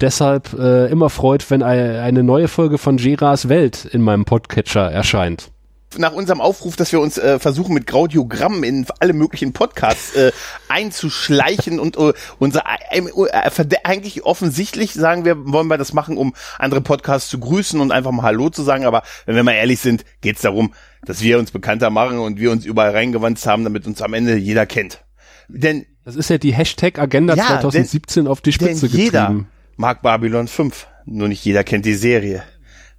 [0.00, 5.50] deshalb äh, immer freut, wenn eine neue Folge von Geras Welt in meinem Podcatcher erscheint
[5.98, 10.32] nach unserem Aufruf, dass wir uns äh, versuchen mit Graudiogramm in alle möglichen Podcasts äh,
[10.68, 16.34] einzuschleichen und äh, unser äh, äh, eigentlich offensichtlich sagen wir, wollen wir das machen, um
[16.58, 19.80] andere Podcasts zu grüßen und einfach mal Hallo zu sagen, aber wenn wir mal ehrlich
[19.80, 23.64] sind, geht es darum, dass wir uns bekannter machen und wir uns überall reingewandt haben,
[23.64, 25.04] damit uns am Ende jeder kennt.
[25.48, 29.20] Denn das ist ja die Hashtag Agenda ja, 2017 denn, auf die Spitze denn jeder
[29.22, 29.48] getrieben.
[29.76, 32.44] mag Babylon 5, nur nicht jeder kennt die Serie.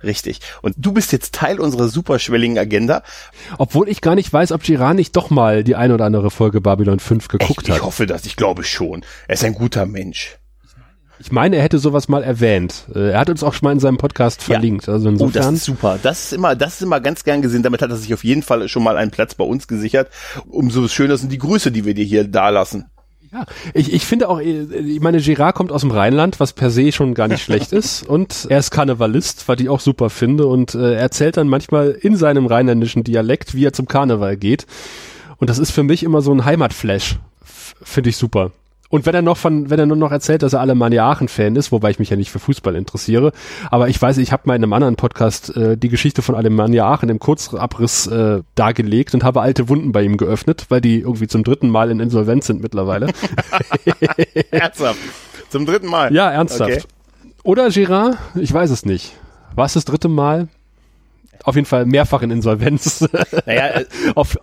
[0.06, 0.40] Richtig.
[0.62, 3.04] Und du bist jetzt Teil unserer superschwelligen Agenda.
[3.58, 6.62] Obwohl ich gar nicht weiß, ob Girard nicht doch mal die ein oder andere Folge
[6.62, 7.70] Babylon 5 geguckt Echt?
[7.70, 7.78] hat.
[7.78, 9.04] Ich hoffe das, ich glaube schon.
[9.28, 10.38] Er ist ein guter Mensch.
[11.18, 12.86] Ich meine, er hätte sowas mal erwähnt.
[12.94, 14.88] Äh, er hat uns auch schon mal in seinem Podcast verlinkt.
[14.88, 14.94] Ja.
[14.94, 15.44] Also insofern.
[15.44, 16.00] Oh, das ist super.
[16.02, 17.64] Das ist immer, das ist immer ganz gern gesehen.
[17.64, 20.10] Damit hat er sich auf jeden Fall schon mal einen Platz bei uns gesichert.
[20.48, 22.86] Umso schöner sind die Grüße, die wir dir hier dalassen.
[23.36, 26.70] Ja, ich, ich finde auch, äh, ich meine, Girard kommt aus dem Rheinland, was per
[26.72, 28.04] se schon gar nicht schlecht ist.
[28.08, 30.48] Und er ist Karnevalist, was ich auch super finde.
[30.48, 34.66] Und äh, er erzählt dann manchmal in seinem rheinländischen Dialekt, wie er zum Karneval geht.
[35.36, 37.20] Und das ist für mich immer so ein Heimatflash.
[37.44, 38.52] Finde ich super.
[38.90, 41.72] Und wenn er noch von, wenn er nur noch erzählt, dass er Alemannia Aachen-Fan ist,
[41.72, 43.32] wobei ich mich ja nicht für Fußball interessiere,
[43.72, 46.86] aber ich weiß, ich habe mal in einem anderen Podcast äh, die Geschichte von Alemannia
[46.86, 51.28] Aachen im Kurzabriss äh, dargelegt und habe alte Wunden bei ihm geöffnet, weil die irgendwie
[51.28, 53.08] zum dritten Mal in Insolvenz sind mittlerweile.
[54.52, 55.00] ernsthaft?
[55.50, 56.14] Zum dritten Mal?
[56.14, 56.72] Ja, ernsthaft.
[56.72, 56.84] Okay.
[57.44, 58.18] Oder Girard?
[58.36, 59.14] Ich weiß es nicht.
[59.56, 60.48] War es das dritte Mal?
[61.44, 63.08] Auf jeden Fall mehrfach in Insolvenz.
[63.46, 64.38] Naja, äh, auf,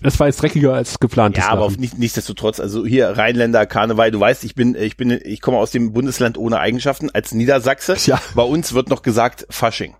[0.00, 1.36] das war jetzt dreckiger als geplant.
[1.36, 5.10] Ja, aber auf nicht, nichtsdestotrotz, also hier Rheinländer, Karneval, du weißt, ich bin, ich bin,
[5.10, 7.96] ich komme aus dem Bundesland ohne Eigenschaften als Niedersachse.
[8.06, 8.20] Ja.
[8.34, 9.94] Bei uns wird noch gesagt Fasching.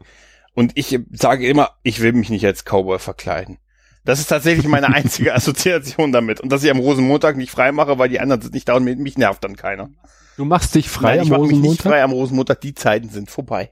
[0.54, 3.58] Und ich sage immer, ich will mich nicht als Cowboy verkleiden.
[4.04, 6.40] Das ist tatsächlich meine einzige Assoziation damit.
[6.40, 8.84] Und dass ich am Rosenmontag nicht frei mache, weil die anderen sind nicht da und
[8.84, 9.90] mich nervt dann keiner.
[10.36, 11.62] Du machst dich frei Nein, ich am Rosenmontag?
[11.62, 12.60] mich nicht frei am Rosenmontag.
[12.60, 13.70] Die Zeiten sind vorbei.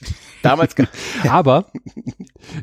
[0.42, 0.74] Damals.
[1.28, 1.70] Aber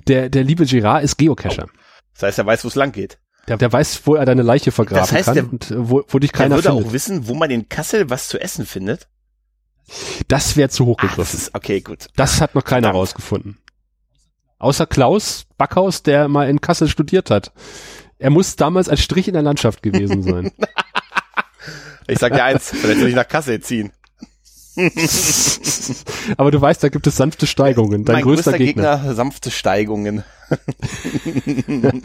[0.07, 1.67] der, der liebe Girard ist Geocacher.
[2.13, 3.19] Das heißt, er weiß, wo es lang geht.
[3.47, 6.03] Der, der weiß, wo er deine Leiche vergraben Das heißt, kann der- und äh, wo,
[6.07, 6.87] wo dich Der keiner würde findet.
[6.87, 9.07] auch wissen, wo man in Kassel was zu essen findet.
[10.27, 11.37] das wäre zu hoch gegriffen.
[11.37, 12.07] ist, okay, gut.
[12.15, 13.01] Das hat noch keiner Verdammt.
[13.01, 13.57] rausgefunden.
[14.57, 17.51] Außer Klaus Backhaus, der mal in Kassel studiert hat.
[18.17, 20.51] Er muss damals ein Strich in der Landschaft gewesen sein.
[22.07, 23.91] Ich sag dir eins, vielleicht soll ich nach Kassel ziehen.
[26.37, 28.05] Aber du weißt, da gibt es sanfte Steigungen.
[28.05, 28.97] Dein mein größter, größter Gegner.
[28.97, 30.23] Gegner, sanfte Steigungen.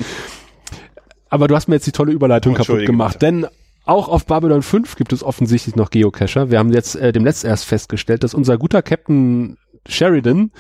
[1.29, 3.23] Aber du hast mir jetzt die tolle Überleitung kaputt gemacht.
[3.23, 3.47] Denn
[3.85, 6.51] auch auf Babylon 5 gibt es offensichtlich noch Geocacher.
[6.51, 9.57] Wir haben jetzt äh, dem Letzt erst festgestellt, dass unser guter Captain
[9.89, 10.53] Sheridan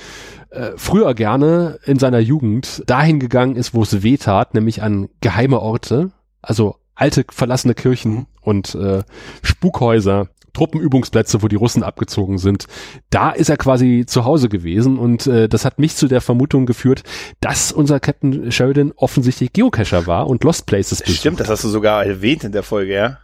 [0.50, 5.08] äh, früher gerne in seiner Jugend dahin gegangen ist, wo es weh tat, nämlich an
[5.20, 6.10] geheime Orte,
[6.42, 9.02] also alte verlassene Kirchen und äh,
[9.42, 12.66] Spukhäuser, Truppenübungsplätze, wo die Russen abgezogen sind.
[13.10, 16.66] Da ist er quasi zu Hause gewesen und äh, das hat mich zu der Vermutung
[16.66, 17.02] geführt,
[17.40, 21.18] dass unser Captain Sheridan offensichtlich Geocacher war und Lost Places besucht.
[21.18, 23.18] Stimmt, das hast du sogar erwähnt in der Folge, ja?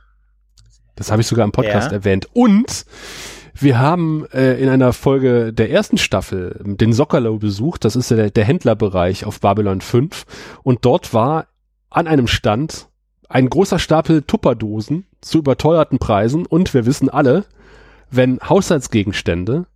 [0.95, 1.99] Das habe ich sogar im Podcast Ja.
[1.99, 2.27] erwähnt.
[2.33, 2.87] Und
[3.59, 7.85] wir haben äh, in einer Folge der ersten Staffel den Sockerlow besucht.
[7.85, 10.25] Das ist der, der Händlerbereich auf Babylon 5.
[10.63, 11.47] Und dort war
[11.91, 12.89] an einem Stand
[13.29, 16.47] ein großer Stapel Tupperdosen zu überteuerten Preisen.
[16.47, 17.45] Und wir wissen alle,
[18.11, 19.67] wenn Haushaltsgegenstände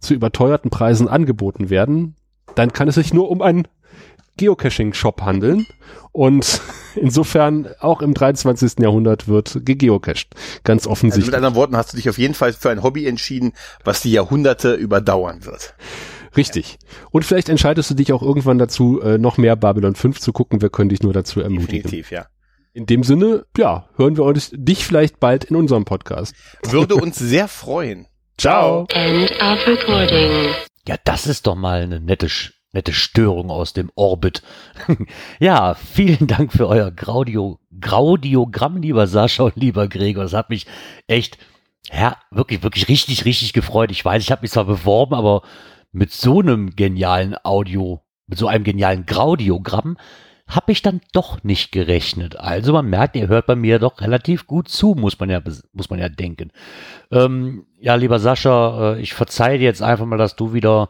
[0.00, 2.14] zu überteuerten Preisen angeboten werden,
[2.54, 3.66] dann kann es sich nur um einen
[4.36, 5.66] Geocaching-Shop handeln.
[6.12, 6.60] Und
[6.94, 8.80] insofern auch im 23.
[8.80, 10.34] Jahrhundert wird gegeocached.
[10.64, 11.26] Ganz Also offensichtlich.
[11.26, 13.52] mit anderen Worten hast du dich auf jeden Fall für ein Hobby entschieden,
[13.84, 15.74] was die Jahrhunderte überdauern wird.
[16.36, 16.78] Richtig.
[17.10, 20.62] Und vielleicht entscheidest du dich auch irgendwann dazu, äh, noch mehr Babylon 5 zu gucken.
[20.62, 21.82] Wir können dich nur dazu ermutigen.
[21.82, 22.26] Definitiv, ja.
[22.78, 26.32] In dem Sinne, ja, hören wir uns, dich vielleicht bald in unserem Podcast.
[26.62, 28.06] Würde uns sehr freuen.
[28.36, 28.86] Ciao.
[28.90, 30.54] End of recording.
[30.86, 32.28] Ja, das ist doch mal eine nette,
[32.70, 34.44] nette Störung aus dem Orbit.
[35.40, 40.22] ja, vielen Dank für euer Graudio, Graudiogramm, lieber Sascha und lieber Gregor.
[40.22, 40.64] Das hat mich
[41.08, 41.36] echt,
[41.92, 43.90] ja, wirklich, wirklich richtig, richtig gefreut.
[43.90, 45.42] Ich weiß, ich habe mich zwar beworben, aber
[45.90, 49.96] mit so einem genialen Audio, mit so einem genialen Graudiogramm
[50.48, 52.40] habe ich dann doch nicht gerechnet.
[52.40, 55.90] Also man merkt, ihr hört bei mir doch relativ gut zu, muss man ja, muss
[55.90, 56.52] man ja denken.
[57.10, 60.88] Ähm, ja, lieber Sascha, äh, ich verzeihe dir jetzt einfach mal, dass du wieder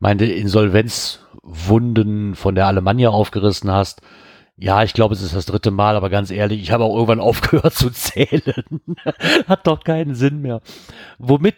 [0.00, 4.00] meine Insolvenzwunden von der Alemannia aufgerissen hast.
[4.56, 7.20] Ja, ich glaube, es ist das dritte Mal, aber ganz ehrlich, ich habe auch irgendwann
[7.20, 8.64] aufgehört zu zählen.
[9.46, 10.62] Hat doch keinen Sinn mehr.
[11.18, 11.56] Womit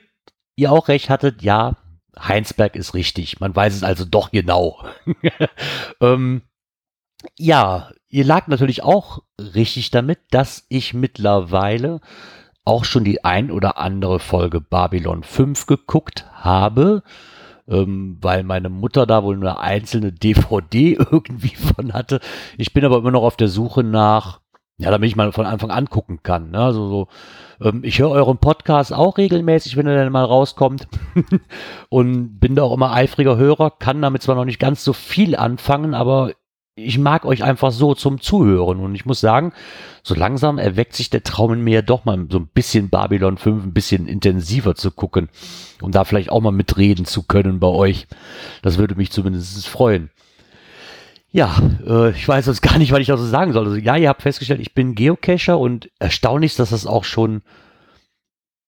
[0.56, 1.76] ihr auch recht hattet, ja,
[2.18, 3.40] Heinsberg ist richtig.
[3.40, 4.82] Man weiß es also doch genau.
[6.00, 6.42] ähm,
[7.36, 12.00] ja, ihr lag natürlich auch richtig damit, dass ich mittlerweile
[12.64, 17.02] auch schon die ein oder andere Folge Babylon 5 geguckt habe,
[17.68, 22.20] ähm, weil meine Mutter da wohl eine einzelne DVD irgendwie von hatte.
[22.58, 24.40] Ich bin aber immer noch auf der Suche nach,
[24.78, 26.50] ja, damit ich mal von Anfang an gucken kann.
[26.50, 26.58] Ne?
[26.58, 27.08] Also so,
[27.60, 30.88] ähm, ich höre euren Podcast auch regelmäßig, wenn er dann mal rauskommt
[31.88, 35.36] und bin da auch immer eifriger Hörer, kann damit zwar noch nicht ganz so viel
[35.36, 36.32] anfangen, aber
[36.76, 39.52] ich mag euch einfach so zum Zuhören und ich muss sagen,
[40.02, 43.64] so langsam erweckt sich der Traum in mir doch mal so ein bisschen Babylon 5
[43.64, 45.30] ein bisschen intensiver zu gucken,
[45.80, 48.06] um da vielleicht auch mal mitreden zu können bei euch.
[48.60, 50.10] Das würde mich zumindest freuen.
[51.32, 53.64] Ja, äh, ich weiß jetzt gar nicht, was ich da so sagen soll.
[53.64, 57.42] Also, ja, ihr habt festgestellt, ich bin Geocacher und erstaunlich ist, dass das auch schon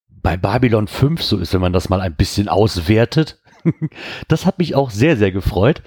[0.08, 3.38] bei Babylon 5 so ist, wenn man das mal ein bisschen auswertet.
[4.28, 5.82] das hat mich auch sehr, sehr gefreut.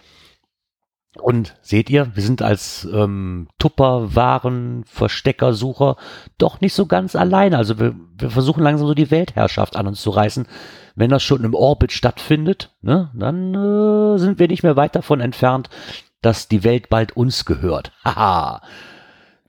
[1.19, 5.97] Und seht ihr, wir sind als ähm, Tupperwaren-Versteckersucher
[6.37, 7.53] doch nicht so ganz allein.
[7.53, 10.47] Also wir, wir versuchen langsam so die Weltherrschaft an uns zu reißen.
[10.95, 15.19] Wenn das schon im Orbit stattfindet, ne, dann äh, sind wir nicht mehr weit davon
[15.19, 15.69] entfernt,
[16.21, 17.91] dass die Welt bald uns gehört.
[18.05, 18.61] Haha.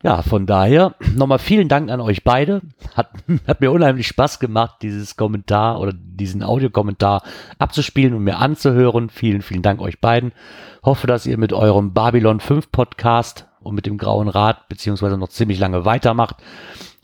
[0.04, 2.62] Ja, von daher nochmal vielen Dank an euch beide.
[2.96, 3.10] Hat,
[3.46, 7.22] hat mir unheimlich Spaß gemacht, dieses Kommentar oder diesen Audiokommentar
[7.58, 9.10] abzuspielen und mir anzuhören.
[9.10, 10.32] Vielen, vielen Dank euch beiden.
[10.82, 15.28] Hoffe, dass ihr mit eurem Babylon 5 Podcast und mit dem Grauen Rat beziehungsweise noch
[15.28, 16.36] ziemlich lange weitermacht.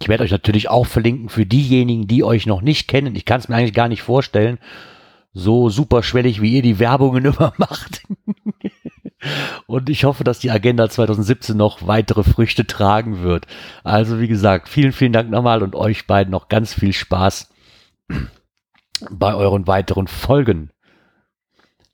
[0.01, 3.15] Ich werde euch natürlich auch verlinken für diejenigen, die euch noch nicht kennen.
[3.15, 4.59] Ich kann es mir eigentlich gar nicht vorstellen,
[5.33, 8.03] so superschwellig, wie ihr die Werbungen immer macht.
[9.67, 13.47] Und ich hoffe, dass die Agenda 2017 noch weitere Früchte tragen wird.
[13.85, 17.51] Also wie gesagt, vielen, vielen Dank nochmal und euch beiden noch ganz viel Spaß
[19.11, 20.71] bei euren weiteren Folgen.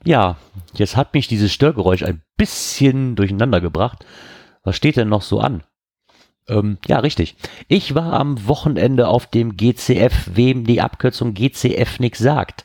[0.05, 0.37] Ja,
[0.74, 4.05] jetzt hat mich dieses Störgeräusch ein bisschen durcheinander gebracht.
[4.62, 5.62] Was steht denn noch so an?
[6.49, 7.37] Ähm, ja, richtig.
[7.68, 12.64] Ich war am Wochenende auf dem GCF, wem die Abkürzung GCF nichts sagt.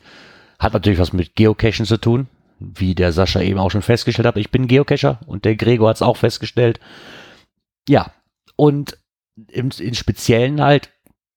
[0.58, 2.28] Hat natürlich was mit Geocachen zu tun,
[2.60, 4.36] wie der Sascha eben auch schon festgestellt hat.
[4.36, 6.78] Ich bin Geocacher und der Gregor hat es auch festgestellt.
[7.88, 8.12] Ja,
[8.56, 8.98] und
[9.48, 10.90] im, in Speziellen halt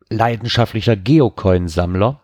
[0.09, 2.19] leidenschaftlicher Geocoin-Sammler.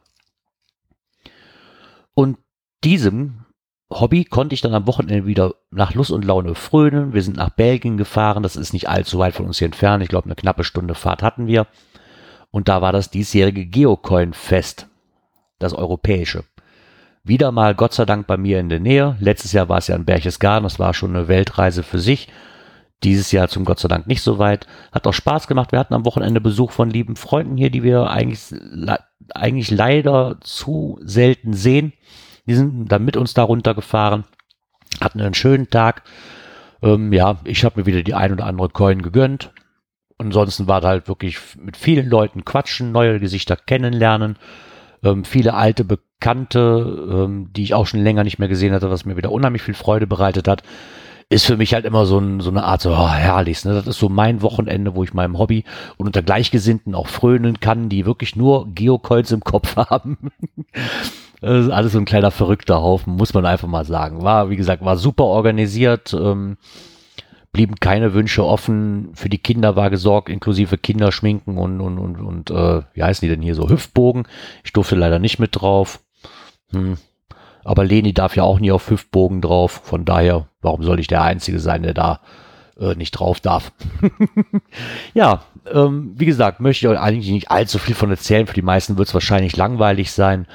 [2.13, 2.37] Und
[2.83, 3.45] diesem
[3.89, 7.13] Hobby konnte ich dann am Wochenende wieder nach Lust und Laune frönen.
[7.13, 8.43] Wir sind nach Belgien gefahren.
[8.43, 10.03] Das ist nicht allzu weit von uns hier entfernt.
[10.03, 11.65] Ich glaube, eine knappe Stunde Fahrt hatten wir.
[12.51, 14.87] Und da war das diesjährige Geocoin-Fest.
[15.57, 16.43] Das europäische.
[17.29, 19.15] Wieder mal Gott sei Dank bei mir in der Nähe.
[19.19, 20.63] Letztes Jahr war es ja in Berchtesgaden.
[20.63, 22.27] Das war schon eine Weltreise für sich.
[23.03, 24.65] Dieses Jahr zum Gott sei Dank nicht so weit.
[24.91, 25.71] Hat auch Spaß gemacht.
[25.71, 28.39] Wir hatten am Wochenende Besuch von lieben Freunden hier, die wir eigentlich,
[29.35, 31.93] eigentlich leider zu selten sehen.
[32.47, 34.23] Die sind dann mit uns da runtergefahren,
[34.99, 36.01] hatten einen schönen Tag.
[36.81, 39.53] Ähm, ja, ich habe mir wieder die ein oder andere Coin gegönnt.
[40.17, 44.39] Ansonsten war da halt wirklich mit vielen Leuten quatschen, neue Gesichter kennenlernen,
[45.03, 49.05] ähm, viele alte Bekannte, ähm, die ich auch schon länger nicht mehr gesehen hatte, was
[49.05, 50.63] mir wieder unheimlich viel Freude bereitet hat
[51.29, 53.63] ist für mich halt immer so, ein, so eine Art so oh, herrlich.
[53.63, 53.73] Ne?
[53.75, 55.63] Das ist so mein Wochenende, wo ich meinem Hobby
[55.97, 60.17] und unter Gleichgesinnten auch frönen kann, die wirklich nur Geocoins im Kopf haben.
[61.39, 64.23] das ist alles so ein kleiner verrückter Haufen, muss man einfach mal sagen.
[64.23, 66.13] War, wie gesagt, war super organisiert.
[66.13, 66.57] Ähm,
[67.51, 69.09] blieben keine Wünsche offen.
[69.13, 73.33] Für die Kinder war gesorgt, inklusive Kinderschminken und, und, und, und äh, wie heißen die
[73.33, 73.69] denn hier so?
[73.69, 74.27] Hüftbogen.
[74.63, 75.99] Ich durfte leider nicht mit drauf.
[76.71, 76.97] Hm,
[77.63, 79.81] aber Leni darf ja auch nie auf Hüftbogen drauf.
[79.83, 82.21] Von daher, warum soll ich der Einzige sein, der da
[82.79, 83.71] äh, nicht drauf darf?
[85.13, 88.47] ja, ähm, wie gesagt, möchte ich euch eigentlich nicht allzu viel von erzählen.
[88.47, 90.47] Für die meisten wird es wahrscheinlich langweilig sein.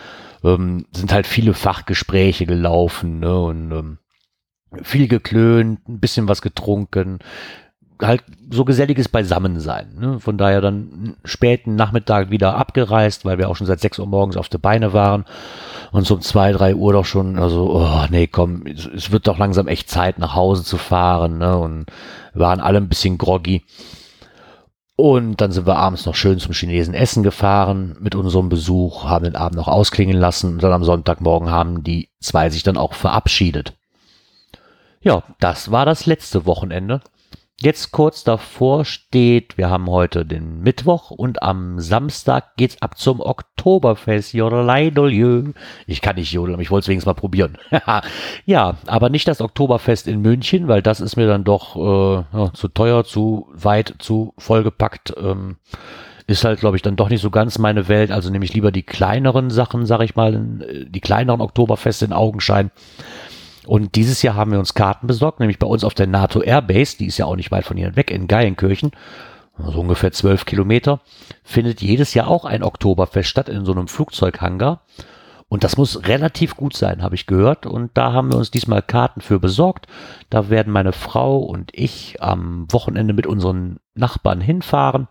[0.44, 3.38] Ähm, sind halt viele Fachgespräche gelaufen ne?
[3.38, 3.98] und ähm,
[4.82, 7.20] viel geklönt, ein bisschen was getrunken,
[8.02, 9.94] halt so geselliges Beisammensein.
[9.98, 10.20] Ne?
[10.20, 14.36] Von daher dann späten Nachmittag wieder abgereist, weil wir auch schon seit 6 Uhr morgens
[14.36, 15.24] auf der Beine waren
[15.92, 19.28] und so um 2, 3 Uhr doch schon, also, oh, nee, komm, es, es, wird
[19.28, 21.38] doch langsam echt Zeit, nach Hause zu fahren.
[21.38, 21.56] Ne?
[21.56, 21.86] Und
[22.34, 23.62] waren alle ein bisschen groggy.
[24.96, 29.24] Und dann sind wir abends noch schön zum Chinesen essen gefahren mit unserem Besuch, haben
[29.24, 32.94] den Abend noch ausklingen lassen und dann am Sonntagmorgen haben die zwei sich dann auch
[32.94, 33.74] verabschiedet.
[35.04, 37.00] Ja, das war das letzte Wochenende
[37.60, 43.20] jetzt kurz davor steht, wir haben heute den Mittwoch und am Samstag geht's ab zum
[43.20, 44.34] Oktoberfest.
[44.34, 44.92] Jodelei,
[45.86, 47.56] Ich kann nicht jodeln, aber ich wollte es wenigstens mal probieren.
[48.44, 52.52] ja, aber nicht das Oktoberfest in München, weil das ist mir dann doch äh, ja,
[52.52, 55.14] zu teuer, zu weit, zu vollgepackt.
[55.16, 55.56] Ähm,
[56.26, 58.10] ist halt, glaube ich, dann doch nicht so ganz meine Welt.
[58.10, 62.12] Also nehme ich lieber die kleineren Sachen, sag ich mal, äh, die kleineren Oktoberfeste in
[62.12, 62.70] Augenschein.
[63.66, 66.98] Und dieses Jahr haben wir uns Karten besorgt, nämlich bei uns auf der NATO Airbase,
[66.98, 68.92] die ist ja auch nicht weit von hier weg, in Geilenkirchen,
[69.58, 71.00] so ungefähr zwölf Kilometer,
[71.42, 74.82] findet jedes Jahr auch ein Oktoberfest statt in so einem Flugzeughangar.
[75.48, 77.64] Und das muss relativ gut sein, habe ich gehört.
[77.64, 79.86] Und da haben wir uns diesmal Karten für besorgt.
[80.28, 85.06] Da werden meine Frau und ich am Wochenende mit unseren Nachbarn hinfahren.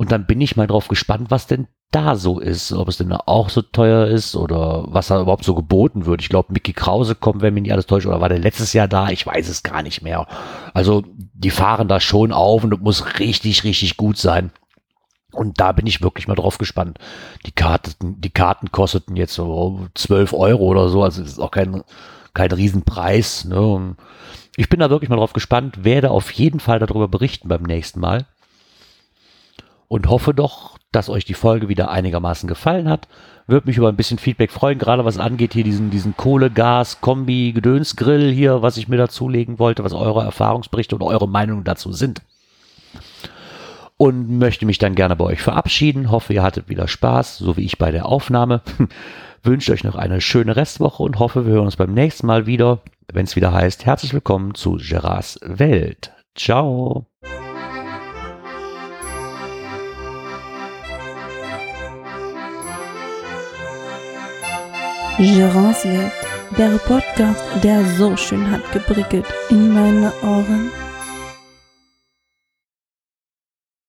[0.00, 3.12] Und dann bin ich mal drauf gespannt, was denn da so ist, ob es denn
[3.12, 6.22] auch so teuer ist oder was da überhaupt so geboten wird.
[6.22, 8.88] Ich glaube, Mickey Krause kommt, wenn mich nicht alles täuscht, oder war der letztes Jahr
[8.88, 9.10] da?
[9.10, 10.26] Ich weiß es gar nicht mehr.
[10.72, 14.52] Also, die fahren da schon auf und es muss richtig, richtig gut sein.
[15.32, 16.96] Und da bin ich wirklich mal drauf gespannt.
[17.44, 21.82] Die Karten, die Karten kosteten jetzt so 12 Euro oder so, also ist auch kein,
[22.32, 23.44] kein Riesenpreis.
[23.44, 23.96] Ne?
[24.56, 28.00] ich bin da wirklich mal drauf gespannt, werde auf jeden Fall darüber berichten beim nächsten
[28.00, 28.24] Mal.
[29.90, 33.08] Und hoffe doch, dass euch die Folge wieder einigermaßen gefallen hat.
[33.48, 37.00] Würde mich über ein bisschen Feedback freuen, gerade was angeht hier diesen, diesen Kohle, Gas,
[37.00, 41.90] Kombi, Gedönsgrill hier, was ich mir dazulegen wollte, was eure Erfahrungsberichte oder eure Meinungen dazu
[41.90, 42.22] sind.
[43.96, 46.12] Und möchte mich dann gerne bei euch verabschieden.
[46.12, 48.62] Hoffe, ihr hattet wieder Spaß, so wie ich bei der Aufnahme.
[49.42, 52.78] Wünsche euch noch eine schöne Restwoche und hoffe, wir hören uns beim nächsten Mal wieder,
[53.12, 56.12] wenn es wieder heißt, herzlich willkommen zu Gerards Welt.
[56.36, 57.09] Ciao.
[65.20, 66.12] Gerance Welt,
[66.56, 70.70] der Podcast, der so schön hat geprickelt in meine Ohren.